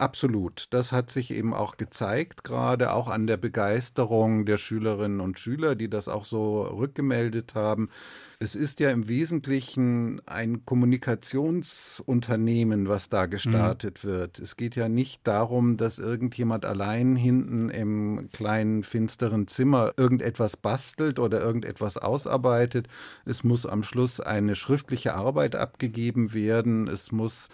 Absolut. 0.00 0.66
Das 0.70 0.92
hat 0.92 1.10
sich 1.10 1.30
eben 1.30 1.52
auch 1.52 1.76
gezeigt, 1.76 2.42
gerade 2.42 2.94
auch 2.94 3.08
an 3.08 3.26
der 3.26 3.36
Begeisterung 3.36 4.46
der 4.46 4.56
Schülerinnen 4.56 5.20
und 5.20 5.38
Schüler, 5.38 5.74
die 5.74 5.90
das 5.90 6.08
auch 6.08 6.24
so 6.24 6.62
rückgemeldet 6.62 7.54
haben. 7.54 7.90
Es 8.38 8.54
ist 8.54 8.80
ja 8.80 8.88
im 8.88 9.08
Wesentlichen 9.08 10.22
ein 10.24 10.64
Kommunikationsunternehmen, 10.64 12.88
was 12.88 13.10
da 13.10 13.26
gestartet 13.26 14.02
mhm. 14.02 14.08
wird. 14.08 14.38
Es 14.38 14.56
geht 14.56 14.74
ja 14.74 14.88
nicht 14.88 15.20
darum, 15.26 15.76
dass 15.76 15.98
irgendjemand 15.98 16.64
allein 16.64 17.14
hinten 17.14 17.68
im 17.68 18.30
kleinen 18.32 18.84
finsteren 18.84 19.48
Zimmer 19.48 19.92
irgendetwas 19.98 20.56
bastelt 20.56 21.18
oder 21.18 21.42
irgendetwas 21.42 21.98
ausarbeitet. 21.98 22.88
Es 23.26 23.44
muss 23.44 23.66
am 23.66 23.82
Schluss 23.82 24.18
eine 24.18 24.54
schriftliche 24.54 25.12
Arbeit 25.12 25.56
abgegeben 25.56 26.32
werden. 26.32 26.88
Es 26.88 27.12
muss 27.12 27.50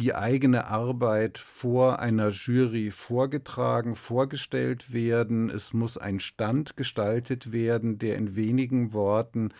die 0.00 0.14
eigene 0.14 0.66
Arbeit 0.66 1.38
vor 1.38 1.98
einer 1.98 2.30
Jury 2.30 2.90
vorgetragen, 2.90 3.94
vorgestellt 3.94 4.94
werden. 4.94 5.50
Es 5.50 5.74
muss 5.74 5.98
ein 5.98 6.20
Stand 6.20 6.76
gestaltet 6.76 7.52
werden, 7.52 7.98
der 7.98 8.16
in 8.16 8.34
wenigen 8.34 8.94
Worten 8.94 9.52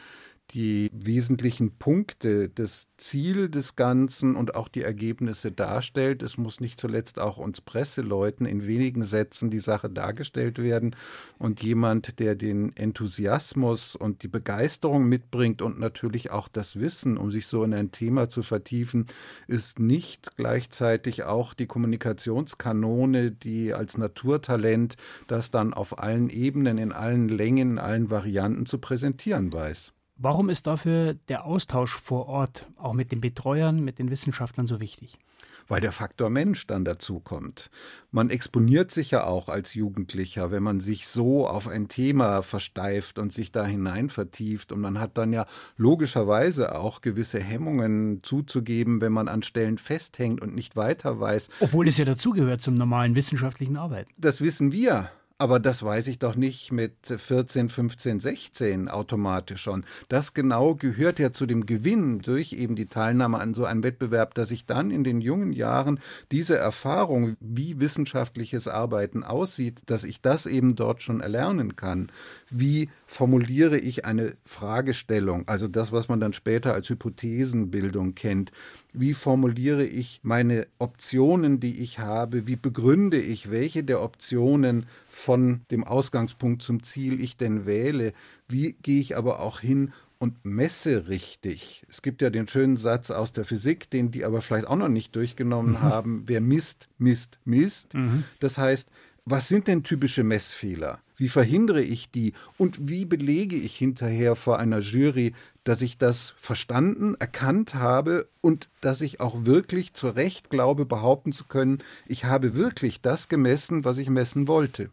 die 0.50 0.90
wesentlichen 0.92 1.76
Punkte, 1.78 2.48
das 2.48 2.88
Ziel 2.96 3.48
des 3.48 3.76
Ganzen 3.76 4.34
und 4.34 4.54
auch 4.54 4.68
die 4.68 4.82
Ergebnisse 4.82 5.52
darstellt. 5.52 6.22
Es 6.22 6.38
muss 6.38 6.60
nicht 6.60 6.80
zuletzt 6.80 7.18
auch 7.18 7.38
uns 7.38 7.60
Presseleuten 7.60 8.46
in 8.46 8.66
wenigen 8.66 9.02
Sätzen 9.02 9.50
die 9.50 9.60
Sache 9.60 9.88
dargestellt 9.88 10.58
werden. 10.58 10.96
Und 11.38 11.62
jemand, 11.62 12.18
der 12.18 12.34
den 12.34 12.76
Enthusiasmus 12.76 13.94
und 13.94 14.22
die 14.22 14.28
Begeisterung 14.28 15.08
mitbringt 15.08 15.62
und 15.62 15.78
natürlich 15.78 16.30
auch 16.30 16.48
das 16.48 16.78
Wissen, 16.78 17.16
um 17.16 17.30
sich 17.30 17.46
so 17.46 17.62
in 17.62 17.72
ein 17.72 17.92
Thema 17.92 18.28
zu 18.28 18.42
vertiefen, 18.42 19.06
ist 19.46 19.78
nicht 19.78 20.36
gleichzeitig 20.36 21.24
auch 21.24 21.54
die 21.54 21.66
Kommunikationskanone, 21.66 23.30
die 23.30 23.72
als 23.72 23.96
Naturtalent 23.98 24.96
das 25.28 25.50
dann 25.50 25.74
auf 25.74 25.98
allen 25.98 26.28
Ebenen, 26.28 26.78
in 26.78 26.92
allen 26.92 27.28
Längen, 27.28 27.72
in 27.72 27.78
allen 27.78 28.10
Varianten 28.10 28.66
zu 28.66 28.78
präsentieren 28.78 29.52
weiß. 29.52 29.92
Warum 30.22 30.50
ist 30.50 30.66
dafür 30.66 31.14
der 31.30 31.46
Austausch 31.46 31.96
vor 31.96 32.26
Ort, 32.26 32.66
auch 32.76 32.92
mit 32.92 33.10
den 33.10 33.22
Betreuern, 33.22 33.80
mit 33.80 33.98
den 33.98 34.10
Wissenschaftlern 34.10 34.66
so 34.66 34.78
wichtig? 34.78 35.18
Weil 35.66 35.80
der 35.80 35.92
Faktor 35.92 36.28
Mensch 36.28 36.66
dann 36.66 36.84
dazu 36.84 37.20
kommt. 37.20 37.70
Man 38.10 38.28
exponiert 38.28 38.90
sich 38.90 39.12
ja 39.12 39.24
auch 39.24 39.48
als 39.48 39.72
Jugendlicher, 39.72 40.50
wenn 40.50 40.62
man 40.62 40.80
sich 40.80 41.08
so 41.08 41.48
auf 41.48 41.68
ein 41.68 41.88
Thema 41.88 42.42
versteift 42.42 43.18
und 43.18 43.32
sich 43.32 43.50
da 43.50 43.64
hinein 43.64 44.10
vertieft. 44.10 44.72
Und 44.72 44.82
man 44.82 45.00
hat 45.00 45.16
dann 45.16 45.32
ja 45.32 45.46
logischerweise 45.78 46.74
auch 46.74 47.00
gewisse 47.00 47.40
Hemmungen 47.40 48.22
zuzugeben, 48.22 49.00
wenn 49.00 49.12
man 49.12 49.26
an 49.26 49.42
Stellen 49.42 49.78
festhängt 49.78 50.42
und 50.42 50.54
nicht 50.54 50.76
weiter 50.76 51.18
weiß. 51.18 51.48
Obwohl 51.60 51.88
es 51.88 51.96
ja 51.96 52.04
dazugehört 52.04 52.60
zum 52.60 52.74
normalen 52.74 53.16
wissenschaftlichen 53.16 53.78
Arbeiten. 53.78 54.10
Das 54.18 54.42
wissen 54.42 54.70
wir. 54.70 55.10
Aber 55.40 55.58
das 55.58 55.82
weiß 55.82 56.08
ich 56.08 56.18
doch 56.18 56.36
nicht 56.36 56.70
mit 56.70 56.92
14, 57.02 57.70
15, 57.70 58.20
16 58.20 58.88
automatisch 58.90 59.62
schon. 59.62 59.86
Das 60.10 60.34
genau 60.34 60.74
gehört 60.74 61.18
ja 61.18 61.32
zu 61.32 61.46
dem 61.46 61.64
Gewinn 61.64 62.18
durch 62.18 62.52
eben 62.52 62.76
die 62.76 62.88
Teilnahme 62.88 63.38
an 63.38 63.54
so 63.54 63.64
einem 63.64 63.82
Wettbewerb, 63.82 64.34
dass 64.34 64.50
ich 64.50 64.66
dann 64.66 64.90
in 64.90 65.02
den 65.02 65.22
jungen 65.22 65.54
Jahren 65.54 65.98
diese 66.30 66.58
Erfahrung, 66.58 67.38
wie 67.40 67.80
wissenschaftliches 67.80 68.68
Arbeiten 68.68 69.24
aussieht, 69.24 69.80
dass 69.86 70.04
ich 70.04 70.20
das 70.20 70.44
eben 70.44 70.76
dort 70.76 71.02
schon 71.02 71.22
erlernen 71.22 71.74
kann. 71.74 72.12
Wie 72.50 72.90
formuliere 73.06 73.78
ich 73.78 74.04
eine 74.04 74.36
Fragestellung, 74.44 75.48
also 75.48 75.68
das, 75.68 75.90
was 75.90 76.08
man 76.08 76.20
dann 76.20 76.34
später 76.34 76.74
als 76.74 76.90
Hypothesenbildung 76.90 78.14
kennt. 78.14 78.52
Wie 78.92 79.14
formuliere 79.14 79.86
ich 79.86 80.20
meine 80.22 80.66
Optionen, 80.78 81.60
die 81.60 81.80
ich 81.80 81.98
habe? 81.98 82.46
Wie 82.46 82.56
begründe 82.56 83.18
ich, 83.18 83.50
welche 83.50 83.84
der 83.84 84.02
Optionen 84.02 84.84
von 85.10 85.62
dem 85.70 85.84
Ausgangspunkt 85.84 86.62
zum 86.62 86.82
Ziel 86.82 87.20
ich 87.20 87.36
denn 87.36 87.66
wähle? 87.66 88.12
Wie 88.48 88.72
gehe 88.72 89.00
ich 89.00 89.16
aber 89.16 89.40
auch 89.40 89.60
hin 89.60 89.92
und 90.20 90.44
messe 90.44 91.08
richtig. 91.08 91.82
Es 91.88 92.02
gibt 92.02 92.20
ja 92.20 92.28
den 92.28 92.46
schönen 92.46 92.76
Satz 92.76 93.10
aus 93.10 93.32
der 93.32 93.46
Physik, 93.46 93.88
den 93.88 94.10
die 94.10 94.26
aber 94.26 94.42
vielleicht 94.42 94.66
auch 94.66 94.76
noch 94.76 94.88
nicht 94.88 95.16
durchgenommen 95.16 95.72
mhm. 95.72 95.80
haben. 95.80 96.22
Wer 96.26 96.42
misst, 96.42 96.88
misst, 96.98 97.40
misst. 97.46 97.94
Mhm. 97.94 98.24
Das 98.38 98.58
heißt, 98.58 98.90
was 99.24 99.48
sind 99.48 99.66
denn 99.66 99.82
typische 99.82 100.22
Messfehler? 100.22 101.00
Wie 101.16 101.28
verhindere 101.28 101.82
ich 101.82 102.10
die? 102.10 102.34
Und 102.58 102.88
wie 102.88 103.06
belege 103.06 103.56
ich 103.56 103.76
hinterher 103.76 104.36
vor 104.36 104.58
einer 104.58 104.80
Jury, 104.80 105.32
dass 105.64 105.80
ich 105.80 105.96
das 105.96 106.34
verstanden, 106.38 107.14
erkannt 107.18 107.74
habe 107.74 108.28
und 108.42 108.68
dass 108.82 109.00
ich 109.00 109.20
auch 109.20 109.46
wirklich 109.46 109.94
zu 109.94 110.08
Recht 110.08 110.50
glaube, 110.50 110.84
behaupten 110.84 111.32
zu 111.32 111.44
können, 111.44 111.78
ich 112.06 112.26
habe 112.26 112.54
wirklich 112.54 113.00
das 113.00 113.28
gemessen, 113.28 113.84
was 113.84 113.98
ich 113.98 114.10
messen 114.10 114.48
wollte. 114.48 114.90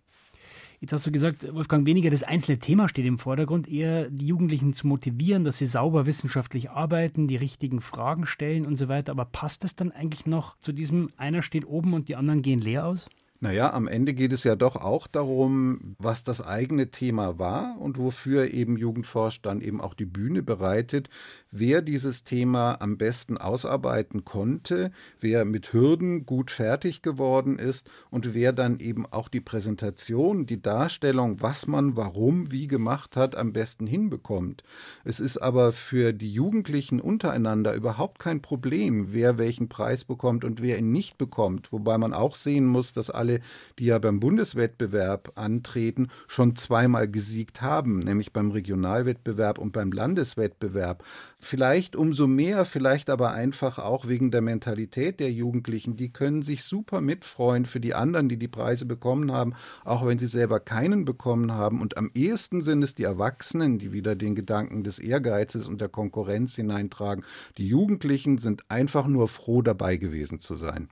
Jetzt 0.80 0.94
hast 0.94 1.08
du 1.08 1.12
gesagt, 1.12 1.52
Wolfgang, 1.56 1.88
weniger 1.88 2.12
das 2.12 2.22
einzelne 2.22 2.60
Thema 2.60 2.88
steht 2.88 3.08
im 3.08 3.18
Vordergrund, 3.18 3.68
eher 3.68 4.12
die 4.12 4.28
Jugendlichen 4.28 4.76
zu 4.76 4.86
motivieren, 4.86 5.44
dass 5.44 5.58
sie 5.58 5.66
sauber 5.66 6.06
wissenschaftlich 6.06 6.70
arbeiten, 6.70 7.28
die 7.28 7.36
richtigen 7.36 7.82
Fragen 7.82 8.28
stellen 8.28 8.64
und 8.68 8.78
so 8.78 8.88
weiter. 8.88 9.12
Aber 9.12 9.26
passt 9.26 9.64
es 9.64 9.76
dann 9.76 9.92
eigentlich 9.92 10.28
noch 10.28 10.56
zu 10.60 10.74
diesem, 10.74 11.10
einer 11.18 11.42
steht 11.42 11.66
oben 11.66 11.94
und 11.94 12.10
die 12.10 12.16
anderen 12.16 12.44
gehen 12.44 12.62
leer 12.62 12.86
aus? 12.86 13.10
Naja, 13.40 13.72
am 13.72 13.88
Ende 13.88 14.16
geht 14.16 14.34
es 14.34 14.44
ja 14.44 14.56
doch 14.56 14.76
auch 14.76 15.06
darum, 15.06 15.96
was 16.00 16.24
das 16.24 16.42
eigene 16.42 16.90
Thema 16.90 17.38
war 17.38 17.80
und 17.80 18.00
wofür 18.00 18.52
eben 18.52 18.78
Jugendforsch 18.78 19.44
dann 19.44 19.62
eben 19.62 19.80
auch 19.80 19.94
die 19.94 20.06
Bühne 20.06 20.42
bereitet, 20.42 21.10
wer 21.52 21.84
dieses 21.84 22.24
Thema 22.24 22.82
am 22.82 22.98
besten 22.98 23.38
ausarbeiten 23.38 24.26
konnte, 24.26 24.92
wer 25.20 25.46
mit 25.46 25.72
Hürden 25.72 26.26
gut 26.26 26.50
fertig 26.50 27.04
geworden 27.04 27.60
ist 27.60 27.88
und 28.10 28.34
wer 28.34 28.54
dann 28.54 28.80
eben 28.80 29.06
auch 29.06 29.28
die 29.28 29.42
Präsentation, 29.42 30.48
die 30.48 30.62
Darstellung, 30.62 31.40
was 31.40 31.68
man 31.68 31.96
warum 31.96 32.52
wie 32.52 32.68
gemacht 32.68 33.16
hat, 33.16 33.36
am 33.36 33.54
besten 33.54 33.86
hinbekommt. 33.86 34.64
Es 35.04 35.20
ist 35.20 35.38
aber 35.38 35.74
für 35.74 36.12
die 36.12 36.34
Jugendlichen 36.34 37.00
untereinander 37.00 37.76
überhaupt 37.76 38.18
kein 38.18 38.42
Problem, 38.42 39.14
wer 39.14 39.38
welchen 39.38 39.70
Preis 39.70 40.06
bekommt 40.06 40.44
und 40.44 40.60
wer 40.60 40.80
ihn 40.80 40.92
nicht 40.92 41.20
bekommt, 41.20 41.72
wobei 41.72 42.00
man 42.00 42.14
auch 42.14 42.36
sehen 42.36 42.66
muss, 42.66 42.94
dass 42.94 43.12
alle 43.12 43.27
alle, 43.28 43.40
die 43.78 43.86
ja 43.86 44.00
beim 44.00 44.20
Bundeswettbewerb 44.20 45.34
antreten, 45.36 46.08
schon 46.28 46.56
zweimal 46.56 47.08
gesiegt 47.08 47.62
haben, 47.62 48.00
nämlich 48.00 48.32
beim 48.32 48.52
Regionalwettbewerb 48.52 49.60
und 49.60 49.74
beim 49.74 49.92
Landeswettbewerb. 49.92 51.04
Vielleicht 51.40 51.96
umso 51.96 52.28
mehr, 52.28 52.66
vielleicht 52.66 53.10
aber 53.10 53.32
einfach 53.32 53.80
auch 53.80 54.08
wegen 54.08 54.32
der 54.32 54.42
Mentalität 54.42 55.20
der 55.20 55.32
Jugendlichen. 55.32 55.98
Die 55.98 56.12
können 56.12 56.42
sich 56.42 56.64
super 56.64 57.02
mitfreuen 57.02 57.66
für 57.66 57.80
die 57.80 57.94
anderen, 57.94 58.30
die 58.30 58.38
die 58.38 58.48
Preise 58.48 58.86
bekommen 58.86 59.32
haben, 59.32 59.54
auch 59.84 60.06
wenn 60.06 60.20
sie 60.20 60.28
selber 60.28 60.60
keinen 60.60 61.06
bekommen 61.06 61.52
haben. 61.52 61.82
Und 61.82 61.98
am 61.98 62.10
ehesten 62.14 62.62
sind 62.62 62.84
es 62.84 62.96
die 62.96 63.04
Erwachsenen, 63.04 63.78
die 63.78 63.92
wieder 63.92 64.16
den 64.16 64.36
Gedanken 64.36 64.84
des 64.84 65.00
Ehrgeizes 65.00 65.68
und 65.68 65.82
der 65.82 65.90
Konkurrenz 65.90 66.56
hineintragen. 66.56 67.24
Die 67.58 67.68
Jugendlichen 67.68 68.38
sind 68.38 68.64
einfach 68.70 69.08
nur 69.08 69.28
froh 69.28 69.62
dabei 69.62 69.98
gewesen 69.98 70.40
zu 70.40 70.56
sein. 70.56 70.90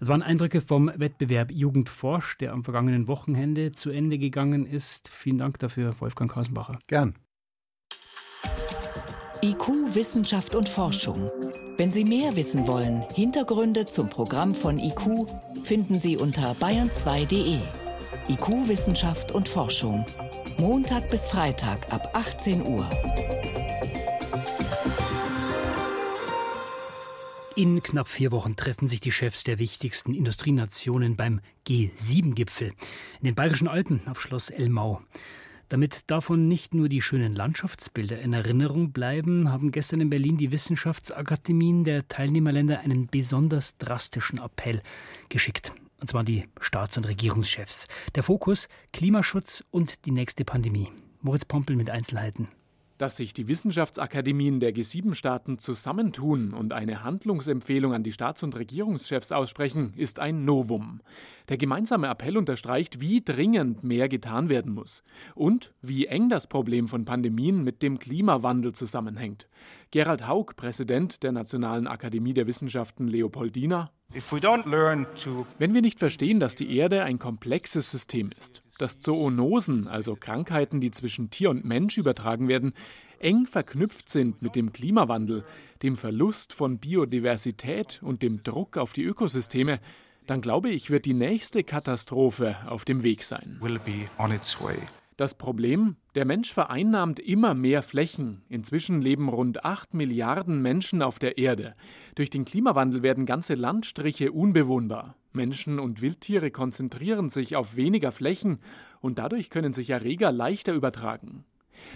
Das 0.00 0.08
waren 0.08 0.22
Eindrücke 0.22 0.62
vom 0.62 0.90
Wettbewerb 0.96 1.52
Jugend 1.52 1.90
forscht, 1.90 2.40
der 2.40 2.52
am 2.52 2.64
vergangenen 2.64 3.06
Wochenende 3.06 3.72
zu 3.72 3.90
Ende 3.90 4.16
gegangen 4.16 4.64
ist. 4.64 5.10
Vielen 5.10 5.36
Dank 5.36 5.58
dafür, 5.58 5.94
Wolfgang 6.00 6.32
Kasenbacher. 6.32 6.78
Gern. 6.86 7.14
IQ, 9.42 9.94
Wissenschaft 9.94 10.54
und 10.54 10.70
Forschung. 10.70 11.30
Wenn 11.76 11.92
Sie 11.92 12.04
mehr 12.04 12.34
wissen 12.34 12.66
wollen, 12.66 13.04
Hintergründe 13.14 13.84
zum 13.84 14.08
Programm 14.08 14.54
von 14.54 14.78
IQ 14.78 15.26
finden 15.64 16.00
Sie 16.00 16.16
unter 16.16 16.52
bayern2.de. 16.52 17.58
IQ, 18.28 18.68
Wissenschaft 18.68 19.32
und 19.32 19.48
Forschung. 19.48 20.06
Montag 20.58 21.10
bis 21.10 21.26
Freitag 21.26 21.92
ab 21.92 22.10
18 22.14 22.66
Uhr. 22.66 22.88
In 27.60 27.82
knapp 27.82 28.08
vier 28.08 28.32
Wochen 28.32 28.56
treffen 28.56 28.88
sich 28.88 29.00
die 29.00 29.12
Chefs 29.12 29.44
der 29.44 29.58
wichtigsten 29.58 30.14
Industrienationen 30.14 31.16
beim 31.16 31.42
G7-Gipfel 31.68 32.68
in 32.68 33.24
den 33.26 33.34
Bayerischen 33.34 33.68
Alpen 33.68 34.00
auf 34.06 34.18
Schloss 34.18 34.48
Elmau. 34.48 35.02
Damit 35.68 36.10
davon 36.10 36.48
nicht 36.48 36.72
nur 36.72 36.88
die 36.88 37.02
schönen 37.02 37.34
Landschaftsbilder 37.34 38.18
in 38.18 38.32
Erinnerung 38.32 38.92
bleiben, 38.92 39.52
haben 39.52 39.72
gestern 39.72 40.00
in 40.00 40.08
Berlin 40.08 40.38
die 40.38 40.52
Wissenschaftsakademien 40.52 41.84
der 41.84 42.08
Teilnehmerländer 42.08 42.80
einen 42.80 43.08
besonders 43.08 43.76
drastischen 43.76 44.38
Appell 44.38 44.80
geschickt. 45.28 45.74
Und 46.00 46.08
zwar 46.08 46.24
die 46.24 46.44
Staats- 46.62 46.96
und 46.96 47.06
Regierungschefs. 47.06 47.88
Der 48.14 48.22
Fokus 48.22 48.68
Klimaschutz 48.94 49.64
und 49.70 50.06
die 50.06 50.12
nächste 50.12 50.46
Pandemie. 50.46 50.88
Moritz 51.20 51.44
Pompel 51.44 51.76
mit 51.76 51.90
Einzelheiten. 51.90 52.48
Dass 53.00 53.16
sich 53.16 53.32
die 53.32 53.48
Wissenschaftsakademien 53.48 54.60
der 54.60 54.74
G7-Staaten 54.74 55.58
zusammentun 55.58 56.52
und 56.52 56.74
eine 56.74 57.02
Handlungsempfehlung 57.02 57.94
an 57.94 58.02
die 58.02 58.12
Staats- 58.12 58.42
und 58.42 58.54
Regierungschefs 58.54 59.32
aussprechen, 59.32 59.94
ist 59.96 60.18
ein 60.18 60.44
Novum. 60.44 61.00
Der 61.48 61.56
gemeinsame 61.56 62.08
Appell 62.08 62.36
unterstreicht, 62.36 63.00
wie 63.00 63.22
dringend 63.22 63.82
mehr 63.82 64.10
getan 64.10 64.50
werden 64.50 64.74
muss 64.74 65.02
und 65.34 65.72
wie 65.80 66.08
eng 66.08 66.28
das 66.28 66.46
Problem 66.46 66.88
von 66.88 67.06
Pandemien 67.06 67.64
mit 67.64 67.82
dem 67.82 67.98
Klimawandel 67.98 68.74
zusammenhängt. 68.74 69.48
Gerald 69.90 70.28
Haug, 70.28 70.56
Präsident 70.56 71.22
der 71.22 71.32
Nationalen 71.32 71.86
Akademie 71.86 72.34
der 72.34 72.46
Wissenschaften 72.46 73.08
Leopoldina. 73.08 73.90
Wenn 75.58 75.72
wir 75.72 75.80
nicht 75.80 76.00
verstehen, 76.00 76.38
dass 76.38 76.54
die 76.54 76.76
Erde 76.76 77.04
ein 77.04 77.18
komplexes 77.18 77.90
System 77.90 78.30
ist, 78.38 78.62
dass 78.80 78.98
Zoonosen, 78.98 79.88
also 79.88 80.16
Krankheiten, 80.16 80.80
die 80.80 80.90
zwischen 80.90 81.30
Tier 81.30 81.50
und 81.50 81.64
Mensch 81.64 81.98
übertragen 81.98 82.48
werden, 82.48 82.72
eng 83.18 83.46
verknüpft 83.46 84.08
sind 84.08 84.42
mit 84.42 84.56
dem 84.56 84.72
Klimawandel, 84.72 85.44
dem 85.82 85.96
Verlust 85.96 86.52
von 86.52 86.78
Biodiversität 86.78 88.00
und 88.02 88.22
dem 88.22 88.42
Druck 88.42 88.76
auf 88.76 88.92
die 88.92 89.04
Ökosysteme, 89.04 89.80
dann 90.26 90.40
glaube 90.40 90.70
ich, 90.70 90.90
wird 90.90 91.06
die 91.06 91.14
nächste 91.14 91.64
Katastrophe 91.64 92.56
auf 92.66 92.84
dem 92.84 93.02
Weg 93.02 93.24
sein. 93.24 93.56
Das 95.16 95.34
Problem, 95.34 95.96
der 96.14 96.24
Mensch 96.24 96.50
vereinnahmt 96.50 97.20
immer 97.20 97.52
mehr 97.52 97.82
Flächen. 97.82 98.40
Inzwischen 98.48 99.02
leben 99.02 99.28
rund 99.28 99.66
8 99.66 99.92
Milliarden 99.92 100.62
Menschen 100.62 101.02
auf 101.02 101.18
der 101.18 101.36
Erde. 101.36 101.74
Durch 102.14 102.30
den 102.30 102.46
Klimawandel 102.46 103.02
werden 103.02 103.26
ganze 103.26 103.52
Landstriche 103.54 104.32
unbewohnbar. 104.32 105.16
Menschen 105.32 105.78
und 105.78 106.00
Wildtiere 106.00 106.50
konzentrieren 106.50 107.28
sich 107.28 107.56
auf 107.56 107.76
weniger 107.76 108.12
Flächen 108.12 108.58
und 109.00 109.18
dadurch 109.18 109.50
können 109.50 109.72
sich 109.72 109.90
Erreger 109.90 110.32
leichter 110.32 110.72
übertragen. 110.72 111.44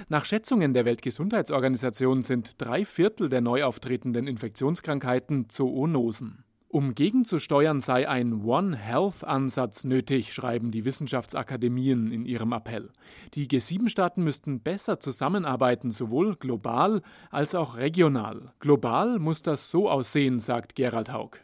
Nach 0.09 0.25
Schätzungen 0.25 0.73
der 0.73 0.85
Weltgesundheitsorganisation 0.85 2.23
sind 2.23 2.61
drei 2.61 2.85
Viertel 2.85 3.29
der 3.29 3.41
neu 3.41 3.65
auftretenden 3.65 4.27
Infektionskrankheiten 4.27 5.49
Zoonosen. 5.51 6.44
Um 6.75 6.97
gegenzusteuern 6.97 7.81
sei 7.81 8.09
ein 8.09 8.43
One 8.43 8.77
Health-Ansatz 8.77 9.85
nötig, 9.85 10.35
schreiben 10.35 10.73
die 10.73 10.85
Wissenschaftsakademien 10.85 12.11
in 12.11 12.27
ihrem 12.27 12.53
Appell. 12.53 12.91
Die 13.35 13.47
G7-Staaten 13.47 14.25
müssten 14.25 14.59
besser 14.59 14.99
zusammenarbeiten, 14.99 15.93
sowohl 15.93 16.35
global 16.35 17.01
als 17.31 17.55
auch 17.55 17.77
regional. 17.77 18.53
Global 18.59 19.21
muss 19.21 19.43
das 19.43 19.71
so 19.71 19.89
aussehen, 19.89 20.41
sagt 20.41 20.75
Gerald 20.75 21.13
Haug. 21.13 21.39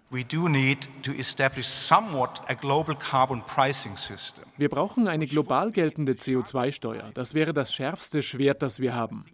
Wir 4.56 4.68
brauchen 4.68 5.06
eine 5.06 5.26
global 5.28 5.70
geltende 5.70 6.14
CO2-Steuer. 6.14 7.12
Das 7.14 7.34
wäre 7.34 7.52
das 7.52 7.72
schärfste 7.72 8.25
Schwert, 8.25 8.62
das 8.62 8.80
wir 8.80 8.96
haben. 8.96 9.26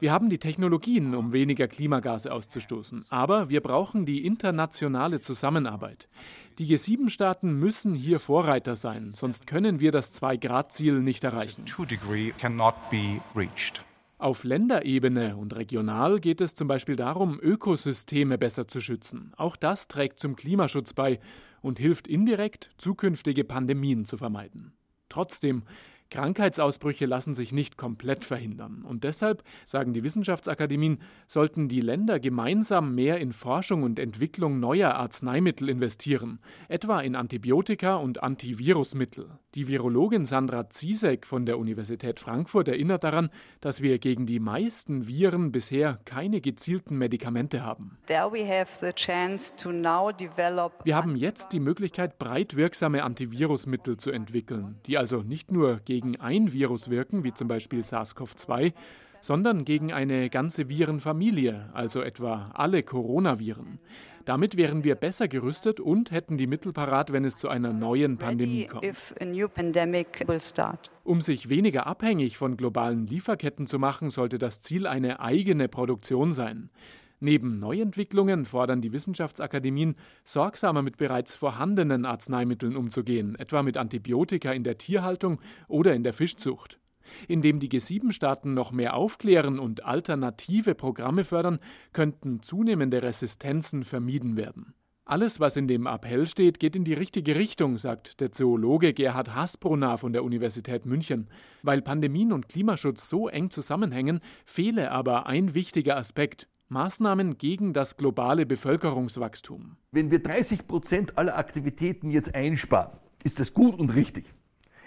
Wir 0.00 0.12
haben 0.12 0.30
die 0.30 0.38
Technologien, 0.38 1.12
um 1.16 1.32
weniger 1.32 1.66
Klimagase 1.66 2.32
auszustoßen, 2.32 3.06
aber 3.08 3.48
wir 3.48 3.60
brauchen 3.60 4.06
die 4.06 4.24
internationale 4.24 5.18
Zusammenarbeit. 5.18 6.08
Die 6.58 6.72
G7-Staaten 6.72 7.52
müssen 7.58 7.94
hier 7.94 8.20
Vorreiter 8.20 8.76
sein, 8.76 9.10
sonst 9.12 9.48
können 9.48 9.80
wir 9.80 9.90
das 9.90 10.12
Zwei-Grad-Ziel 10.12 11.00
nicht 11.00 11.24
erreichen. 11.24 11.64
Auf 14.18 14.44
Länderebene 14.44 15.36
und 15.36 15.56
regional 15.56 16.20
geht 16.20 16.40
es 16.40 16.54
zum 16.54 16.68
Beispiel 16.68 16.96
darum, 16.96 17.40
Ökosysteme 17.40 18.38
besser 18.38 18.68
zu 18.68 18.80
schützen. 18.80 19.32
Auch 19.36 19.56
das 19.56 19.88
trägt 19.88 20.20
zum 20.20 20.36
Klimaschutz 20.36 20.92
bei 20.92 21.18
und 21.60 21.80
hilft 21.80 22.06
indirekt, 22.06 22.70
zukünftige 22.78 23.42
Pandemien 23.42 24.04
zu 24.04 24.16
vermeiden. 24.16 24.74
Trotzdem, 25.08 25.62
Krankheitsausbrüche 26.10 27.06
lassen 27.06 27.34
sich 27.34 27.52
nicht 27.52 27.76
komplett 27.76 28.24
verhindern. 28.24 28.82
Und 28.82 29.04
deshalb, 29.04 29.42
sagen 29.64 29.92
die 29.92 30.04
Wissenschaftsakademien, 30.04 30.98
sollten 31.26 31.68
die 31.68 31.80
Länder 31.80 32.20
gemeinsam 32.20 32.94
mehr 32.94 33.18
in 33.18 33.32
Forschung 33.32 33.82
und 33.82 33.98
Entwicklung 33.98 34.60
neuer 34.60 34.94
Arzneimittel 34.94 35.68
investieren, 35.68 36.38
etwa 36.68 37.00
in 37.00 37.16
Antibiotika 37.16 37.96
und 37.96 38.22
Antivirusmittel. 38.22 39.30
Die 39.54 39.66
Virologin 39.66 40.24
Sandra 40.24 40.70
Ziesek 40.70 41.26
von 41.26 41.44
der 41.44 41.58
Universität 41.58 42.20
Frankfurt 42.20 42.68
erinnert 42.68 43.02
daran, 43.02 43.28
dass 43.60 43.82
wir 43.82 43.98
gegen 43.98 44.24
die 44.24 44.40
meisten 44.40 45.08
Viren 45.08 45.52
bisher 45.52 45.98
keine 46.04 46.40
gezielten 46.40 46.96
Medikamente 46.96 47.64
haben. 47.64 47.98
Wir 50.84 50.96
haben 50.96 51.16
jetzt 51.16 51.52
die 51.52 51.60
Möglichkeit, 51.60 52.18
breit 52.18 52.56
wirksame 52.56 53.02
Antivirusmittel 53.02 53.96
zu 53.96 54.10
entwickeln, 54.10 54.76
die 54.86 54.96
also 54.96 55.22
nicht 55.22 55.50
nur 55.50 55.80
gegen 55.84 55.97
gegen 56.00 56.20
ein 56.20 56.52
Virus 56.52 56.90
wirken, 56.90 57.24
wie 57.24 57.34
zum 57.34 57.48
Beispiel 57.48 57.80
SARS-CoV-2, 57.80 58.72
sondern 59.20 59.64
gegen 59.64 59.92
eine 59.92 60.30
ganze 60.30 60.68
Virenfamilie, 60.68 61.70
also 61.72 62.02
etwa 62.02 62.52
alle 62.54 62.84
Coronaviren. 62.84 63.80
Damit 64.24 64.56
wären 64.56 64.84
wir 64.84 64.94
besser 64.94 65.26
gerüstet 65.26 65.80
und 65.80 66.12
hätten 66.12 66.36
die 66.36 66.46
Mittel 66.46 66.72
parat, 66.72 67.12
wenn 67.12 67.24
es 67.24 67.38
zu 67.38 67.48
einer 67.48 67.72
neuen 67.72 68.16
Pandemie 68.16 68.66
kommt. 68.66 68.84
Um 71.02 71.20
sich 71.20 71.48
weniger 71.48 71.88
abhängig 71.88 72.36
von 72.36 72.56
globalen 72.56 73.04
Lieferketten 73.06 73.66
zu 73.66 73.80
machen, 73.80 74.10
sollte 74.10 74.38
das 74.38 74.60
Ziel 74.60 74.86
eine 74.86 75.18
eigene 75.18 75.66
Produktion 75.66 76.30
sein. 76.30 76.70
Neben 77.20 77.58
Neuentwicklungen 77.58 78.44
fordern 78.44 78.80
die 78.80 78.92
Wissenschaftsakademien, 78.92 79.96
sorgsamer 80.24 80.82
mit 80.82 80.98
bereits 80.98 81.34
vorhandenen 81.34 82.04
Arzneimitteln 82.04 82.76
umzugehen, 82.76 83.34
etwa 83.34 83.62
mit 83.62 83.76
Antibiotika 83.76 84.52
in 84.52 84.62
der 84.62 84.78
Tierhaltung 84.78 85.40
oder 85.66 85.94
in 85.94 86.04
der 86.04 86.12
Fischzucht. 86.12 86.78
Indem 87.26 87.58
die 87.58 87.70
G7-Staaten 87.70 88.54
noch 88.54 88.70
mehr 88.70 88.94
aufklären 88.94 89.58
und 89.58 89.84
alternative 89.84 90.74
Programme 90.74 91.24
fördern, 91.24 91.58
könnten 91.92 92.42
zunehmende 92.42 93.02
Resistenzen 93.02 93.82
vermieden 93.82 94.36
werden. 94.36 94.74
Alles, 95.04 95.40
was 95.40 95.56
in 95.56 95.66
dem 95.66 95.86
Appell 95.86 96.26
steht, 96.26 96.60
geht 96.60 96.76
in 96.76 96.84
die 96.84 96.92
richtige 96.92 97.34
Richtung, 97.34 97.78
sagt 97.78 98.20
der 98.20 98.30
Zoologe 98.30 98.92
Gerhard 98.92 99.34
Hasbrunner 99.34 99.96
von 99.96 100.12
der 100.12 100.22
Universität 100.22 100.84
München. 100.84 101.30
Weil 101.62 101.80
Pandemien 101.80 102.30
und 102.30 102.50
Klimaschutz 102.50 103.08
so 103.08 103.26
eng 103.26 103.48
zusammenhängen, 103.48 104.18
fehle 104.44 104.90
aber 104.90 105.26
ein 105.26 105.54
wichtiger 105.54 105.96
Aspekt, 105.96 106.46
Maßnahmen 106.70 107.38
gegen 107.38 107.72
das 107.72 107.96
globale 107.96 108.44
Bevölkerungswachstum. 108.44 109.78
Wenn 109.90 110.10
wir 110.10 110.22
30 110.22 110.68
Prozent 110.68 111.16
aller 111.16 111.38
Aktivitäten 111.38 112.10
jetzt 112.10 112.34
einsparen, 112.34 112.98
ist 113.24 113.40
das 113.40 113.54
gut 113.54 113.78
und 113.78 113.94
richtig. 113.94 114.26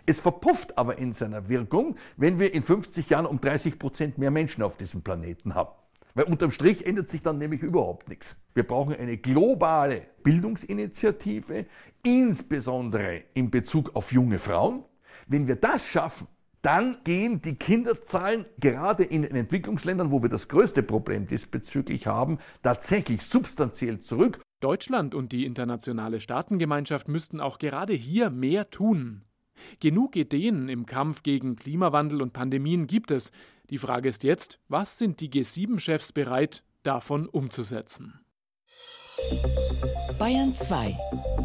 Es 0.06 0.20
verpufft 0.20 0.78
aber 0.78 1.00
in 1.00 1.14
seiner 1.14 1.50
Wirkung, 1.50 1.96
wenn 2.18 2.38
wir 2.38 2.54
in 2.54 2.62
50 2.62 3.10
Jahren 3.10 3.26
um 3.26 3.42
30 3.42 3.80
Prozent 3.80 4.20
mehr 4.20 4.30
Menschen 4.30 4.62
auf 4.62 4.78
diesem 4.78 5.02
Planeten 5.02 5.56
haben. 5.56 5.72
Weil 6.14 6.26
unterm 6.26 6.52
Strich 6.52 6.86
ändert 6.86 7.10
sich 7.10 7.24
dann 7.24 7.40
nämlich 7.40 7.64
überhaupt 7.64 8.10
nichts. 8.10 8.36
Wir 8.54 8.64
brauchen 8.64 8.96
eine 8.96 9.18
globale 9.18 10.04
Bildungsinitiative, 10.22 11.66
insbesondere 12.04 13.24
in 13.34 13.50
Bezug 13.50 13.96
auf 13.96 14.12
junge 14.12 14.38
Frauen. 14.38 14.84
Wenn 15.25 15.48
wir 15.48 15.55
das 15.55 15.84
schaffen, 15.88 16.27
dann 16.62 16.98
gehen 17.04 17.42
die 17.42 17.56
Kinderzahlen 17.56 18.46
gerade 18.60 19.04
in 19.04 19.24
den 19.24 19.36
Entwicklungsländern, 19.36 20.12
wo 20.12 20.22
wir 20.22 20.30
das 20.30 20.48
größte 20.48 20.84
Problem 20.84 21.28
diesbezüglich 21.28 22.08
haben, 22.08 22.38
tatsächlich 22.62 23.24
substanziell 23.24 24.02
zurück. 24.02 24.40
Deutschland 24.60 25.16
und 25.16 25.32
die 25.32 25.46
internationale 25.46 26.20
Staatengemeinschaft 26.20 27.08
müssten 27.08 27.40
auch 27.40 27.58
gerade 27.58 27.94
hier 27.94 28.30
mehr 28.30 28.70
tun. 28.70 29.24
Genug 29.80 30.16
Ideen 30.16 30.70
im 30.70 30.86
Kampf 30.86 31.24
gegen 31.24 31.56
Klimawandel 31.56 32.22
und 32.22 32.34
Pandemien 32.34 32.88
gibt 32.88 33.12
es. 33.12 33.32
Die 33.70 33.78
Frage 33.78 34.10
ist 34.10 34.24
jetzt, 34.24 34.60
was 34.68 34.98
sind 34.98 35.20
die 35.20 35.30
G7-Chefs 35.30 36.12
bereit, 36.12 36.64
davon 36.84 37.28
umzusetzen? 37.28 38.20
Bayern 40.20 40.54
2. 40.54 40.96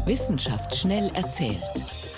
Wissenschaft 0.05 0.75
schnell 0.75 1.11
erzählt. 1.15 2.16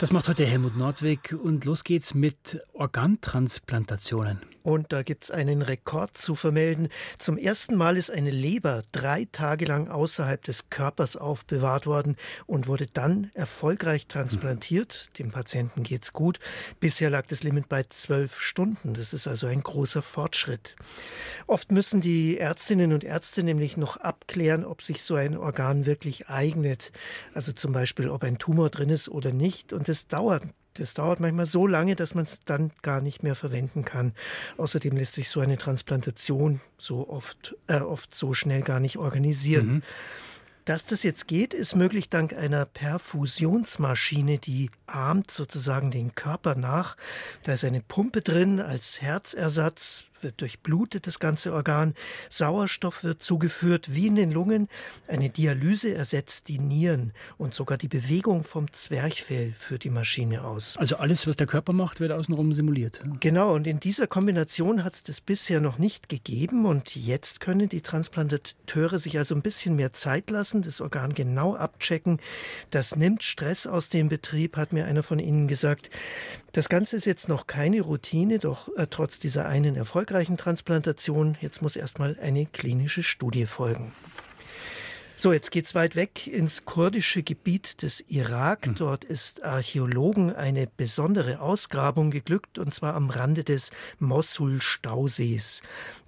Das 0.00 0.12
macht 0.12 0.28
heute 0.28 0.46
Helmut 0.46 0.76
Nordweg 0.76 1.34
und 1.42 1.64
los 1.64 1.82
geht's 1.82 2.14
mit 2.14 2.60
Organtransplantationen. 2.72 4.40
Und 4.62 4.92
da 4.92 5.02
gibt 5.02 5.24
es 5.24 5.30
einen 5.30 5.62
Rekord 5.62 6.18
zu 6.18 6.34
vermelden. 6.34 6.88
Zum 7.18 7.38
ersten 7.38 7.76
Mal 7.76 7.96
ist 7.96 8.10
eine 8.10 8.30
Leber 8.30 8.82
drei 8.92 9.26
Tage 9.30 9.64
lang 9.64 9.88
außerhalb 9.88 10.42
des 10.44 10.70
Körpers 10.70 11.16
aufbewahrt 11.16 11.86
worden 11.86 12.16
und 12.46 12.66
wurde 12.66 12.86
dann 12.86 13.30
erfolgreich 13.34 14.06
transplantiert. 14.06 15.10
Dem 15.18 15.30
Patienten 15.30 15.82
geht's 15.82 16.12
gut. 16.12 16.40
Bisher 16.80 17.10
lag 17.10 17.26
das 17.26 17.42
Limit 17.42 17.68
bei 17.68 17.84
zwölf 17.84 18.38
Stunden. 18.40 18.94
Das 18.94 19.12
ist 19.12 19.26
also 19.26 19.46
ein 19.46 19.62
großer 19.62 20.02
Fortschritt. 20.02 20.76
Oft 21.46 21.72
müssen 21.72 22.00
die 22.00 22.38
Ärztinnen 22.38 22.92
und 22.92 23.04
Ärzte 23.04 23.42
nämlich 23.42 23.76
noch 23.76 23.96
abklären, 23.96 24.64
ob 24.64 24.82
sich 24.82 25.02
so 25.02 25.14
ein 25.14 25.36
Organ 25.36 25.86
wirklich 25.86 26.28
eignet. 26.28 26.92
Also 27.34 27.52
zum 27.52 27.72
Beispiel, 27.72 28.08
ob 28.08 28.24
ein 28.24 28.38
Tumor 28.38 28.70
drin 28.70 28.90
ist 28.90 29.08
oder 29.08 29.32
nicht. 29.32 29.72
Und 29.72 29.88
es 29.88 30.06
dauert 30.08 30.42
das 30.78 30.94
dauert 30.94 31.20
manchmal 31.20 31.46
so 31.46 31.66
lange, 31.66 31.96
dass 31.96 32.14
man 32.14 32.24
es 32.24 32.40
dann 32.44 32.70
gar 32.82 33.00
nicht 33.00 33.22
mehr 33.22 33.34
verwenden 33.34 33.84
kann. 33.84 34.12
Außerdem 34.56 34.96
lässt 34.96 35.14
sich 35.14 35.28
so 35.28 35.40
eine 35.40 35.58
Transplantation 35.58 36.60
so 36.78 37.08
oft, 37.08 37.56
äh, 37.66 37.80
oft 37.80 38.14
so 38.14 38.34
schnell 38.34 38.62
gar 38.62 38.80
nicht 38.80 38.96
organisieren. 38.96 39.66
Mhm. 39.66 39.82
Dass 40.68 40.84
das 40.84 41.02
jetzt 41.02 41.28
geht, 41.28 41.54
ist 41.54 41.76
möglich 41.76 42.10
dank 42.10 42.34
einer 42.34 42.66
Perfusionsmaschine, 42.66 44.36
die 44.36 44.70
ahmt 44.86 45.30
sozusagen 45.30 45.90
den 45.90 46.14
Körper 46.14 46.56
nach. 46.56 46.98
Da 47.44 47.54
ist 47.54 47.64
eine 47.64 47.80
Pumpe 47.80 48.20
drin 48.20 48.60
als 48.60 49.00
Herzersatz 49.00 50.04
wird 50.22 50.40
durchblutet, 50.40 51.06
das 51.06 51.18
ganze 51.18 51.52
Organ. 51.52 51.94
Sauerstoff 52.30 53.04
wird 53.04 53.22
zugeführt 53.22 53.94
wie 53.94 54.06
in 54.06 54.16
den 54.16 54.30
Lungen. 54.30 54.68
Eine 55.06 55.30
Dialyse 55.30 55.94
ersetzt 55.94 56.48
die 56.48 56.58
Nieren 56.58 57.12
und 57.36 57.54
sogar 57.54 57.78
die 57.78 57.88
Bewegung 57.88 58.44
vom 58.44 58.72
Zwerchfell 58.72 59.54
führt 59.58 59.84
die 59.84 59.90
Maschine 59.90 60.44
aus. 60.44 60.76
Also 60.76 60.96
alles, 60.96 61.26
was 61.26 61.36
der 61.36 61.46
Körper 61.46 61.72
macht, 61.72 62.00
wird 62.00 62.12
außenrum 62.12 62.52
simuliert. 62.52 63.00
Genau, 63.20 63.54
und 63.54 63.66
in 63.66 63.80
dieser 63.80 64.06
Kombination 64.06 64.84
hat 64.84 64.94
es 64.94 65.02
das 65.02 65.20
bisher 65.20 65.60
noch 65.60 65.78
nicht 65.78 66.08
gegeben 66.08 66.66
und 66.66 66.94
jetzt 66.94 67.40
können 67.40 67.68
die 67.68 67.82
Transplantateure 67.82 68.98
sich 68.98 69.18
also 69.18 69.34
ein 69.34 69.42
bisschen 69.42 69.76
mehr 69.76 69.92
Zeit 69.92 70.30
lassen, 70.30 70.57
das 70.62 70.80
Organ 70.80 71.14
genau 71.14 71.54
abchecken. 71.54 72.20
Das 72.70 72.96
nimmt 72.96 73.22
Stress 73.22 73.66
aus 73.66 73.88
dem 73.88 74.08
Betrieb, 74.08 74.56
hat 74.56 74.72
mir 74.72 74.86
einer 74.86 75.02
von 75.02 75.18
Ihnen 75.18 75.48
gesagt. 75.48 75.90
Das 76.52 76.68
Ganze 76.68 76.96
ist 76.96 77.04
jetzt 77.04 77.28
noch 77.28 77.46
keine 77.46 77.80
Routine, 77.80 78.38
doch 78.38 78.68
äh, 78.76 78.86
trotz 78.88 79.18
dieser 79.18 79.46
einen 79.46 79.76
erfolgreichen 79.76 80.36
Transplantation, 80.36 81.36
jetzt 81.40 81.62
muss 81.62 81.76
erstmal 81.76 82.16
eine 82.20 82.46
klinische 82.46 83.02
Studie 83.02 83.46
folgen. 83.46 83.92
So, 85.20 85.32
jetzt 85.32 85.50
geht's 85.50 85.74
weit 85.74 85.96
weg 85.96 86.28
ins 86.28 86.64
kurdische 86.64 87.24
Gebiet 87.24 87.82
des 87.82 88.04
Irak. 88.06 88.66
Hm. 88.66 88.76
Dort 88.76 89.02
ist 89.02 89.42
Archäologen 89.42 90.32
eine 90.32 90.68
besondere 90.68 91.40
Ausgrabung 91.40 92.12
geglückt, 92.12 92.56
und 92.56 92.72
zwar 92.72 92.94
am 92.94 93.10
Rande 93.10 93.42
des 93.42 93.72
Mosul-Stausees. 93.98 95.62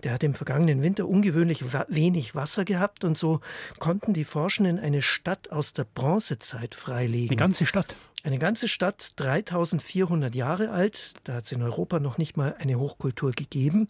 Der 0.04 0.12
hat 0.12 0.22
im 0.22 0.34
vergangenen 0.34 0.80
Winter 0.82 1.08
ungewöhnlich 1.08 1.64
wenig 1.88 2.36
Wasser 2.36 2.64
gehabt 2.64 3.02
und 3.02 3.18
so 3.18 3.40
konnten 3.80 4.14
die 4.14 4.24
Forschenden 4.24 4.78
eine 4.78 5.02
Stadt 5.02 5.50
aus 5.50 5.72
der 5.72 5.86
Bronzezeit 5.92 6.76
freilegen. 6.76 7.30
Eine 7.30 7.36
ganze 7.36 7.66
Stadt? 7.66 7.96
Eine 8.22 8.38
ganze 8.38 8.68
Stadt, 8.68 9.12
3400 9.16 10.34
Jahre 10.34 10.70
alt. 10.70 11.14
Da 11.24 11.34
hat 11.34 11.46
es 11.46 11.52
in 11.52 11.62
Europa 11.62 12.00
noch 12.00 12.18
nicht 12.18 12.36
mal 12.36 12.54
eine 12.58 12.78
Hochkultur 12.78 13.32
gegeben. 13.32 13.86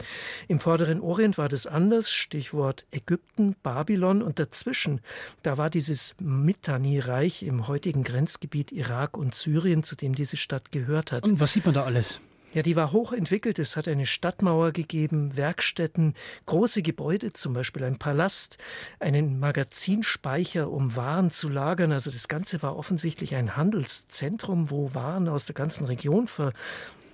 Im 0.46 0.60
Vorderen 0.60 1.00
Orient 1.00 1.36
war 1.36 1.48
das 1.48 1.66
anders. 1.66 2.10
Stichwort 2.10 2.86
Ägypten, 2.92 3.56
Babylon. 3.62 4.22
Und 4.22 4.38
dazwischen, 4.38 5.00
da 5.42 5.58
war 5.58 5.68
dieses 5.68 6.14
Mitanni-Reich 6.20 7.42
im 7.42 7.66
heutigen 7.66 8.04
Grenzgebiet 8.04 8.70
Irak 8.70 9.16
und 9.16 9.34
Syrien, 9.34 9.82
zu 9.82 9.96
dem 9.96 10.14
diese 10.14 10.36
Stadt 10.36 10.70
gehört 10.70 11.10
hat. 11.10 11.24
Und 11.24 11.40
was 11.40 11.52
sieht 11.52 11.64
man 11.64 11.74
da 11.74 11.82
alles? 11.82 12.20
Ja, 12.52 12.62
die 12.62 12.74
war 12.74 12.90
hochentwickelt. 12.90 13.60
Es 13.60 13.76
hat 13.76 13.86
eine 13.86 14.06
Stadtmauer 14.06 14.72
gegeben, 14.72 15.36
Werkstätten, 15.36 16.14
große 16.46 16.82
Gebäude, 16.82 17.32
zum 17.32 17.52
Beispiel 17.52 17.84
ein 17.84 17.98
Palast, 17.98 18.58
einen 18.98 19.38
Magazinspeicher, 19.38 20.68
um 20.68 20.96
Waren 20.96 21.30
zu 21.30 21.48
lagern. 21.48 21.92
Also 21.92 22.10
das 22.10 22.26
Ganze 22.26 22.60
war 22.62 22.76
offensichtlich 22.76 23.36
ein 23.36 23.56
Handelszentrum, 23.56 24.70
wo 24.70 24.94
Waren 24.94 25.28
aus 25.28 25.44
der 25.44 25.54
ganzen 25.54 25.86
Region 25.86 26.26
ver, 26.26 26.52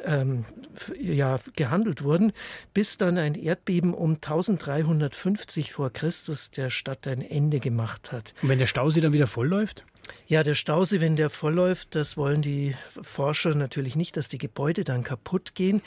ähm, 0.05 0.45
ja, 0.99 1.39
gehandelt 1.55 2.03
wurden, 2.03 2.33
bis 2.73 2.97
dann 2.97 3.19
ein 3.19 3.35
Erdbeben 3.35 3.93
um 3.93 4.15
1350 4.15 5.73
vor 5.73 5.91
Christus 5.91 6.51
der 6.51 6.71
Stadt 6.71 7.07
ein 7.07 7.21
Ende 7.21 7.61
gemacht 7.61 8.13
hat. 8.13 8.33
Und 8.43 8.49
wenn 8.49 8.59
der 8.59 8.67
Stausee 8.67 9.01
dann 9.01 9.13
wieder 9.13 9.27
vollläuft? 9.27 9.85
Ja, 10.27 10.43
der 10.43 10.55
Stausee, 10.55 11.01
wenn 11.01 11.17
der 11.17 11.31
vollläuft, 11.31 11.95
das 11.95 12.17
wollen 12.17 12.43
die 12.43 12.75
Forscher 13.01 13.55
natürlich 13.55 13.97
nicht, 13.97 14.17
dass 14.17 14.29
die 14.29 14.39
Gebäude 14.39 14.85
dann 14.85 15.05
kaputt 15.05 15.55
gehen. 15.55 15.83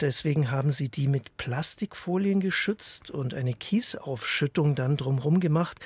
Deswegen 0.00 0.50
haben 0.50 0.70
sie 0.70 0.88
die 0.88 1.08
mit 1.08 1.36
Plastikfolien 1.36 2.40
geschützt 2.40 3.10
und 3.10 3.34
eine 3.34 3.52
Kiesaufschüttung 3.54 4.74
dann 4.74 4.96
drumherum 4.96 5.40
gemacht. 5.40 5.78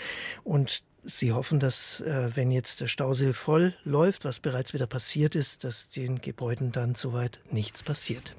Und 0.42 0.82
Sie 1.06 1.32
hoffen, 1.32 1.60
dass, 1.60 2.00
äh, 2.00 2.34
wenn 2.34 2.50
jetzt 2.50 2.80
der 2.80 2.86
Stausee 2.86 3.34
voll 3.34 3.74
läuft, 3.84 4.24
was 4.24 4.40
bereits 4.40 4.72
wieder 4.72 4.86
passiert 4.86 5.34
ist, 5.34 5.62
dass 5.62 5.88
den 5.88 6.22
Gebäuden 6.22 6.72
dann 6.72 6.94
soweit 6.94 7.40
nichts 7.50 7.82
passiert. 7.82 8.34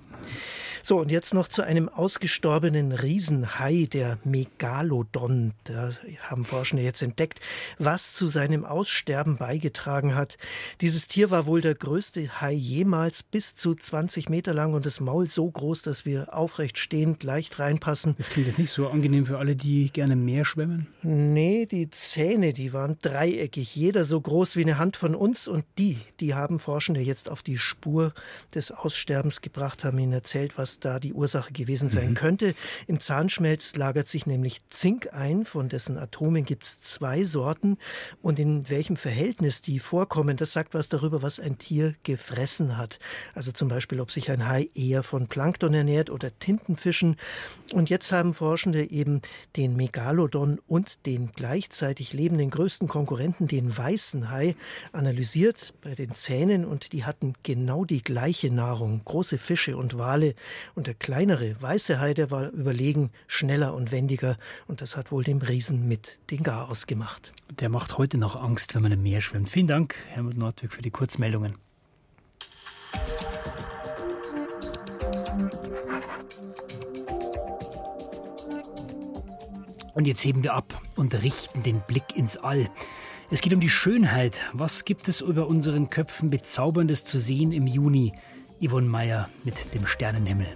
So, 0.87 0.99
und 0.99 1.09
jetzt 1.09 1.33
noch 1.33 1.47
zu 1.47 1.63
einem 1.63 1.89
ausgestorbenen 1.89 2.91
Riesenhai, 2.91 3.87
der 3.91 4.19
Megalodon. 4.23 5.53
Da 5.63 5.93
haben 6.21 6.45
Forschende 6.45 6.83
jetzt 6.83 7.01
entdeckt, 7.01 7.39
was 7.79 8.13
zu 8.13 8.27
seinem 8.27 8.65
Aussterben 8.65 9.37
beigetragen 9.37 10.13
hat. 10.13 10.37
Dieses 10.81 11.07
Tier 11.07 11.31
war 11.31 11.47
wohl 11.47 11.61
der 11.61 11.73
größte 11.73 12.39
Hai 12.39 12.53
jemals, 12.53 13.23
bis 13.23 13.55
zu 13.55 13.73
20 13.73 14.29
Meter 14.29 14.53
lang 14.53 14.75
und 14.75 14.85
das 14.85 14.99
Maul 14.99 15.27
so 15.27 15.49
groß, 15.49 15.81
dass 15.81 16.05
wir 16.05 16.31
aufrecht 16.35 16.77
stehend 16.77 17.23
leicht 17.23 17.57
reinpassen. 17.57 18.13
Das 18.19 18.29
klingt 18.29 18.45
jetzt 18.45 18.59
nicht 18.59 18.69
so 18.69 18.87
angenehm 18.87 19.25
für 19.25 19.39
alle, 19.39 19.55
die 19.55 19.89
gerne 19.91 20.15
mehr 20.15 20.45
schwimmen. 20.45 20.85
Nee, 21.01 21.65
die 21.65 21.89
Zähne, 21.89 22.53
die 22.53 22.73
waren 22.73 22.99
dreieckig, 23.01 23.75
jeder 23.75 24.03
so 24.03 24.21
groß 24.21 24.55
wie 24.55 24.61
eine 24.61 24.77
Hand 24.77 24.97
von 24.97 25.15
uns 25.15 25.47
und 25.47 25.65
die, 25.79 25.97
die 26.19 26.35
haben 26.35 26.59
Forschende 26.59 27.01
jetzt 27.01 27.27
auf 27.27 27.41
die 27.41 27.57
Spur 27.57 28.13
des 28.53 28.71
Aussterbens 28.71 29.41
gebracht, 29.41 29.83
haben 29.83 29.97
ihnen 30.05 30.13
erzählt, 30.13 30.57
was 30.57 30.79
da 30.79 30.99
die 30.99 31.13
Ursache 31.13 31.51
gewesen 31.51 31.89
sein 31.89 32.11
mhm. 32.11 32.15
könnte. 32.15 32.55
Im 32.87 33.01
Zahnschmelz 33.01 33.75
lagert 33.75 34.07
sich 34.07 34.25
nämlich 34.25 34.61
Zink 34.69 35.13
ein, 35.13 35.45
von 35.45 35.69
dessen 35.69 35.97
Atomen 35.97 36.45
gibt 36.45 36.63
es 36.63 36.79
zwei 36.79 37.23
Sorten. 37.23 37.77
Und 38.21 38.39
in 38.39 38.69
welchem 38.69 38.97
Verhältnis 38.97 39.61
die 39.61 39.79
vorkommen, 39.79 40.37
das 40.37 40.53
sagt 40.53 40.73
was 40.73 40.89
darüber, 40.89 41.21
was 41.21 41.39
ein 41.39 41.57
Tier 41.57 41.95
gefressen 42.03 42.77
hat. 42.77 42.99
Also 43.33 43.51
zum 43.51 43.67
Beispiel, 43.67 43.99
ob 43.99 44.11
sich 44.11 44.31
ein 44.31 44.47
Hai 44.47 44.69
eher 44.75 45.03
von 45.03 45.27
Plankton 45.27 45.73
ernährt 45.73 46.09
oder 46.09 46.31
Tintenfischen. 46.39 47.17
Und 47.73 47.89
jetzt 47.89 48.11
haben 48.11 48.33
Forschende 48.33 48.89
eben 48.89 49.21
den 49.55 49.75
Megalodon 49.75 50.59
und 50.67 51.05
den 51.05 51.31
gleichzeitig 51.35 52.13
lebenden 52.13 52.49
größten 52.49 52.87
Konkurrenten, 52.87 53.47
den 53.47 53.75
weißen 53.75 54.29
Hai, 54.29 54.55
analysiert 54.91 55.73
bei 55.81 55.95
den 55.95 56.13
Zähnen 56.13 56.65
und 56.65 56.93
die 56.93 57.03
hatten 57.03 57.33
genau 57.43 57.85
die 57.85 58.03
gleiche 58.03 58.51
Nahrung. 58.51 59.01
Große 59.03 59.37
Fische 59.37 59.77
und 59.77 59.94
Wale. 59.97 60.35
Und 60.75 60.87
der 60.87 60.93
kleinere 60.93 61.55
weiße 61.61 61.99
Hai, 61.99 62.13
der 62.13 62.31
war 62.31 62.49
überlegen, 62.49 63.11
schneller 63.27 63.73
und 63.73 63.91
wendiger. 63.91 64.37
Und 64.67 64.81
das 64.81 64.97
hat 64.97 65.11
wohl 65.11 65.23
dem 65.23 65.39
Riesen 65.39 65.87
mit 65.87 66.19
den 66.31 66.43
Garaus 66.43 66.87
gemacht. 66.87 67.33
Der 67.59 67.69
macht 67.69 67.97
heute 67.97 68.17
noch 68.17 68.35
Angst, 68.35 68.75
wenn 68.75 68.81
man 68.81 68.91
im 68.91 69.03
Meer 69.03 69.21
schwimmt. 69.21 69.49
Vielen 69.49 69.67
Dank, 69.67 69.95
Helmut 70.09 70.37
Nordwig, 70.37 70.73
für 70.73 70.81
die 70.81 70.91
Kurzmeldungen. 70.91 71.55
Und 79.93 80.05
jetzt 80.07 80.25
heben 80.25 80.43
wir 80.43 80.53
ab 80.53 80.81
und 80.95 81.23
richten 81.23 81.63
den 81.63 81.81
Blick 81.87 82.15
ins 82.17 82.35
All. 82.35 82.69
Es 83.31 83.41
geht 83.41 83.53
um 83.53 83.59
die 83.59 83.69
Schönheit. 83.69 84.41
Was 84.53 84.85
gibt 84.85 85.07
es 85.07 85.21
über 85.21 85.47
unseren 85.47 85.89
Köpfen 85.89 86.29
Bezauberndes 86.29 87.05
zu 87.05 87.17
sehen 87.17 87.51
im 87.51 87.65
Juni? 87.65 88.13
Yvonne 88.61 88.87
Meyer 88.87 89.29
mit 89.43 89.73
dem 89.73 89.85
Sternenhimmel. 89.85 90.47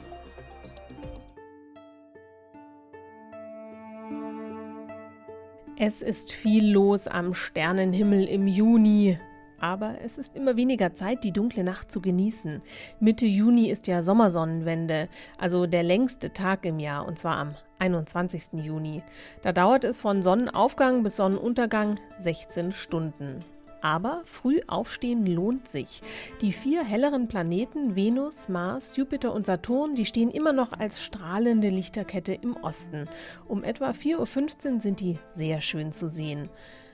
Es 5.78 6.02
ist 6.02 6.32
viel 6.32 6.72
los 6.72 7.08
am 7.08 7.34
Sternenhimmel 7.34 8.26
im 8.26 8.48
Juni. 8.48 9.18
Aber 9.62 9.96
es 10.02 10.18
ist 10.18 10.38
immer 10.38 10.56
weniger 10.56 10.94
Zeit, 10.94 11.26
die 11.26 11.34
dunkle 11.34 11.66
Nacht 11.66 11.92
zu 11.92 12.02
genießen. 12.02 12.62
Mitte 13.02 13.26
Juni 13.26 13.70
ist 13.70 13.88
ja 13.88 14.02
Sommersonnenwende, 14.02 15.10
also 15.38 15.68
der 15.68 15.84
längste 15.84 16.32
Tag 16.32 16.66
im 16.66 16.80
Jahr, 16.80 17.06
und 17.06 17.18
zwar 17.18 17.38
am 17.38 17.56
21. 17.80 18.64
Juni. 18.64 19.04
Da 19.42 19.52
dauert 19.52 19.84
es 19.84 20.00
von 20.00 20.22
Sonnenaufgang 20.22 21.04
bis 21.04 21.18
Sonnenuntergang 21.18 22.00
16 22.20 22.72
Stunden. 22.72 23.40
Aber 23.82 24.22
früh 24.26 24.60
aufstehen 24.68 25.26
lohnt 25.26 25.68
sich. 25.68 26.02
Die 26.42 26.52
vier 26.52 26.84
helleren 26.84 27.28
Planeten 27.28 27.96
Venus, 27.96 28.50
Mars, 28.50 28.98
Jupiter 28.98 29.34
und 29.34 29.46
Saturn, 29.46 29.96
die 29.96 30.06
stehen 30.06 30.32
immer 30.32 30.54
noch 30.54 30.74
als 30.74 31.02
strahlende 31.02 31.70
Lichterkette 31.70 32.34
im 32.34 32.56
Osten. 32.58 33.08
Um 33.48 33.63
etwa 33.63 33.92
4.15 33.92 34.74
Uhr 34.74 34.82
sind 34.82 35.00
die 35.00 35.18
sehr 35.28 35.62
schön 35.62 35.92
zu 35.92 36.08
sehen. 36.08 36.50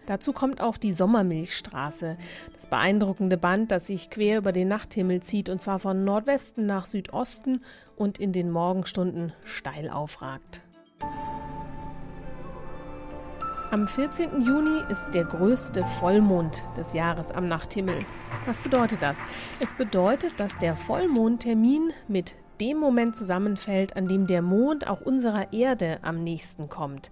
Dazu 0.06 0.34
kommt 0.34 0.62
auch 0.62 0.78
die 0.78 0.92
Sommermilchstraße, 0.92 2.18
das 2.54 2.68
beeindruckende 2.68 3.38
Band, 3.38 3.72
das 3.72 3.88
sich 3.88 4.10
quer 4.10 4.38
über 4.38 4.52
den 4.52 4.68
Nachthimmel 4.68 5.22
zieht 5.22 5.50
und 5.50 5.60
zwar 5.60 5.80
von 5.80 6.04
Nordwesten 6.04 6.66
nach 6.66 6.86
Südosten 6.86 7.62
und 7.96 8.20
in 8.20 8.32
den 8.32 8.52
Morgenstunden 8.52 9.34
steil 9.44 9.90
aufragt. 9.90 10.62
Am 13.76 13.90
14. 13.90 14.40
Juni 14.40 14.84
ist 14.90 15.14
der 15.14 15.26
größte 15.26 15.86
Vollmond 15.86 16.64
des 16.78 16.94
Jahres 16.94 17.34
am 17.34 17.50
Nachthimmel. 17.50 18.00
Was 18.46 18.62
bedeutet 18.62 19.02
das? 19.02 19.18
Es 19.60 19.74
bedeutet, 19.74 20.40
dass 20.40 20.58
der 20.58 20.78
Vollmondtermin 20.78 21.92
mit 22.08 22.36
dem 22.62 22.78
Moment 22.78 23.18
zusammenfällt, 23.18 23.98
an 23.98 24.08
dem 24.08 24.28
der 24.28 24.42
Mond 24.42 24.88
auch 24.88 25.02
unserer 25.02 25.52
Erde 25.52 26.00
am 26.04 26.24
nächsten 26.24 26.70
kommt. 26.70 27.12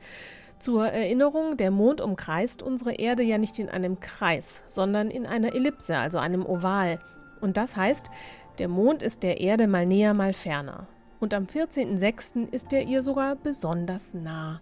Zur 0.57 0.87
Erinnerung, 0.87 1.57
der 1.57 1.69
Mond 1.69 1.99
umkreist 1.99 2.63
unsere 2.63 2.93
Erde 2.93 3.23
ja 3.23 3.37
nicht 3.37 3.59
in 3.59 3.67
einem 3.67 3.99
Kreis, 3.99 4.61
sondern 4.69 5.11
in 5.11 5.25
einer 5.25 5.53
Ellipse, 5.53 5.97
also 5.97 6.17
einem 6.17 6.45
Oval. 6.45 6.99
Und 7.41 7.57
das 7.57 7.75
heißt, 7.75 8.09
der 8.57 8.69
Mond 8.69 9.03
ist 9.03 9.23
der 9.23 9.41
Erde 9.41 9.67
mal 9.67 9.85
näher, 9.85 10.13
mal 10.13 10.33
ferner. 10.33 10.87
Und 11.19 11.33
am 11.33 11.43
14.06. 11.43 12.49
ist 12.51 12.71
er 12.71 12.83
ihr 12.83 13.01
sogar 13.01 13.35
besonders 13.35 14.13
nah. 14.13 14.59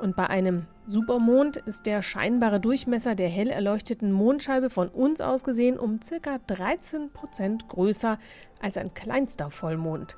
Und 0.00 0.16
bei 0.16 0.28
einem 0.28 0.66
Supermond 0.86 1.58
ist 1.58 1.84
der 1.84 2.00
scheinbare 2.00 2.58
Durchmesser 2.58 3.14
der 3.14 3.28
hell 3.28 3.50
erleuchteten 3.50 4.12
Mondscheibe 4.12 4.70
von 4.70 4.88
uns 4.88 5.20
aus 5.20 5.44
gesehen 5.44 5.78
um 5.78 6.00
ca. 6.00 6.38
13 6.46 7.10
Prozent 7.12 7.68
größer 7.68 8.18
als 8.62 8.78
ein 8.78 8.94
kleinster 8.94 9.50
Vollmond. 9.50 10.16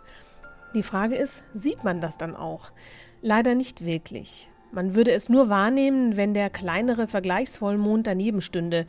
Die 0.77 0.85
Frage 0.85 1.17
ist, 1.17 1.43
sieht 1.53 1.83
man 1.83 2.01
das 2.01 2.17
dann 2.17 2.37
auch? 2.37 2.71
Leider 3.23 3.57
nicht 3.57 3.85
wirklich. 3.85 4.51
Man 4.71 4.95
würde 4.95 5.11
es 5.11 5.29
nur 5.29 5.49
wahrnehmen, 5.49 6.17
wenn 6.17 6.33
der 6.33 6.49
kleinere 6.49 7.09
Vergleichsvollmond 7.09 8.07
daneben 8.07 8.41
stünde. 8.41 8.87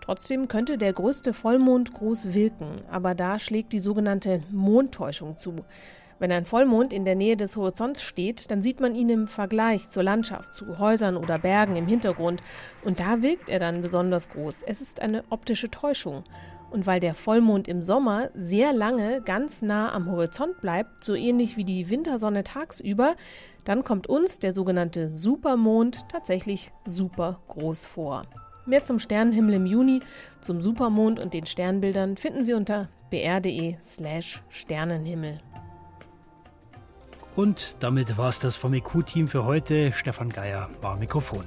Trotzdem 0.00 0.48
könnte 0.48 0.78
der 0.78 0.94
größte 0.94 1.34
Vollmond 1.34 1.92
groß 1.92 2.32
wirken, 2.32 2.80
aber 2.90 3.14
da 3.14 3.38
schlägt 3.38 3.74
die 3.74 3.78
sogenannte 3.78 4.42
Mondtäuschung 4.50 5.36
zu. 5.36 5.54
Wenn 6.20 6.32
ein 6.32 6.44
Vollmond 6.44 6.92
in 6.92 7.06
der 7.06 7.14
Nähe 7.14 7.38
des 7.38 7.56
Horizonts 7.56 8.02
steht, 8.02 8.50
dann 8.50 8.60
sieht 8.60 8.78
man 8.78 8.94
ihn 8.94 9.08
im 9.08 9.26
Vergleich 9.26 9.88
zur 9.88 10.02
Landschaft, 10.02 10.54
zu 10.54 10.78
Häusern 10.78 11.16
oder 11.16 11.38
Bergen 11.38 11.76
im 11.76 11.86
Hintergrund. 11.86 12.42
Und 12.84 13.00
da 13.00 13.22
wirkt 13.22 13.48
er 13.48 13.58
dann 13.58 13.80
besonders 13.80 14.28
groß. 14.28 14.62
Es 14.64 14.82
ist 14.82 15.00
eine 15.00 15.24
optische 15.30 15.70
Täuschung. 15.70 16.24
Und 16.70 16.86
weil 16.86 17.00
der 17.00 17.14
Vollmond 17.14 17.68
im 17.68 17.82
Sommer 17.82 18.28
sehr 18.34 18.74
lange 18.74 19.22
ganz 19.22 19.62
nah 19.62 19.92
am 19.94 20.10
Horizont 20.10 20.60
bleibt, 20.60 21.02
so 21.02 21.14
ähnlich 21.14 21.56
wie 21.56 21.64
die 21.64 21.88
Wintersonne 21.88 22.44
tagsüber, 22.44 23.16
dann 23.64 23.82
kommt 23.82 24.06
uns 24.06 24.38
der 24.38 24.52
sogenannte 24.52 25.14
Supermond 25.14 26.06
tatsächlich 26.10 26.70
super 26.84 27.40
groß 27.48 27.86
vor. 27.86 28.22
Mehr 28.66 28.82
zum 28.84 28.98
Sternenhimmel 28.98 29.54
im 29.54 29.64
Juni, 29.64 30.00
zum 30.42 30.60
Supermond 30.60 31.18
und 31.18 31.32
den 31.32 31.46
Sternbildern 31.46 32.18
finden 32.18 32.44
Sie 32.44 32.52
unter 32.52 32.90
br.de/slash 33.10 34.42
Sternenhimmel. 34.50 35.40
Und 37.36 37.76
damit 37.80 38.16
war 38.18 38.28
es 38.28 38.40
das 38.40 38.56
vom 38.56 38.74
EQ-Team 38.74 39.28
für 39.28 39.44
heute. 39.44 39.92
Stefan 39.92 40.30
Geier 40.30 40.68
war 40.80 40.96
Mikrofon. 40.96 41.44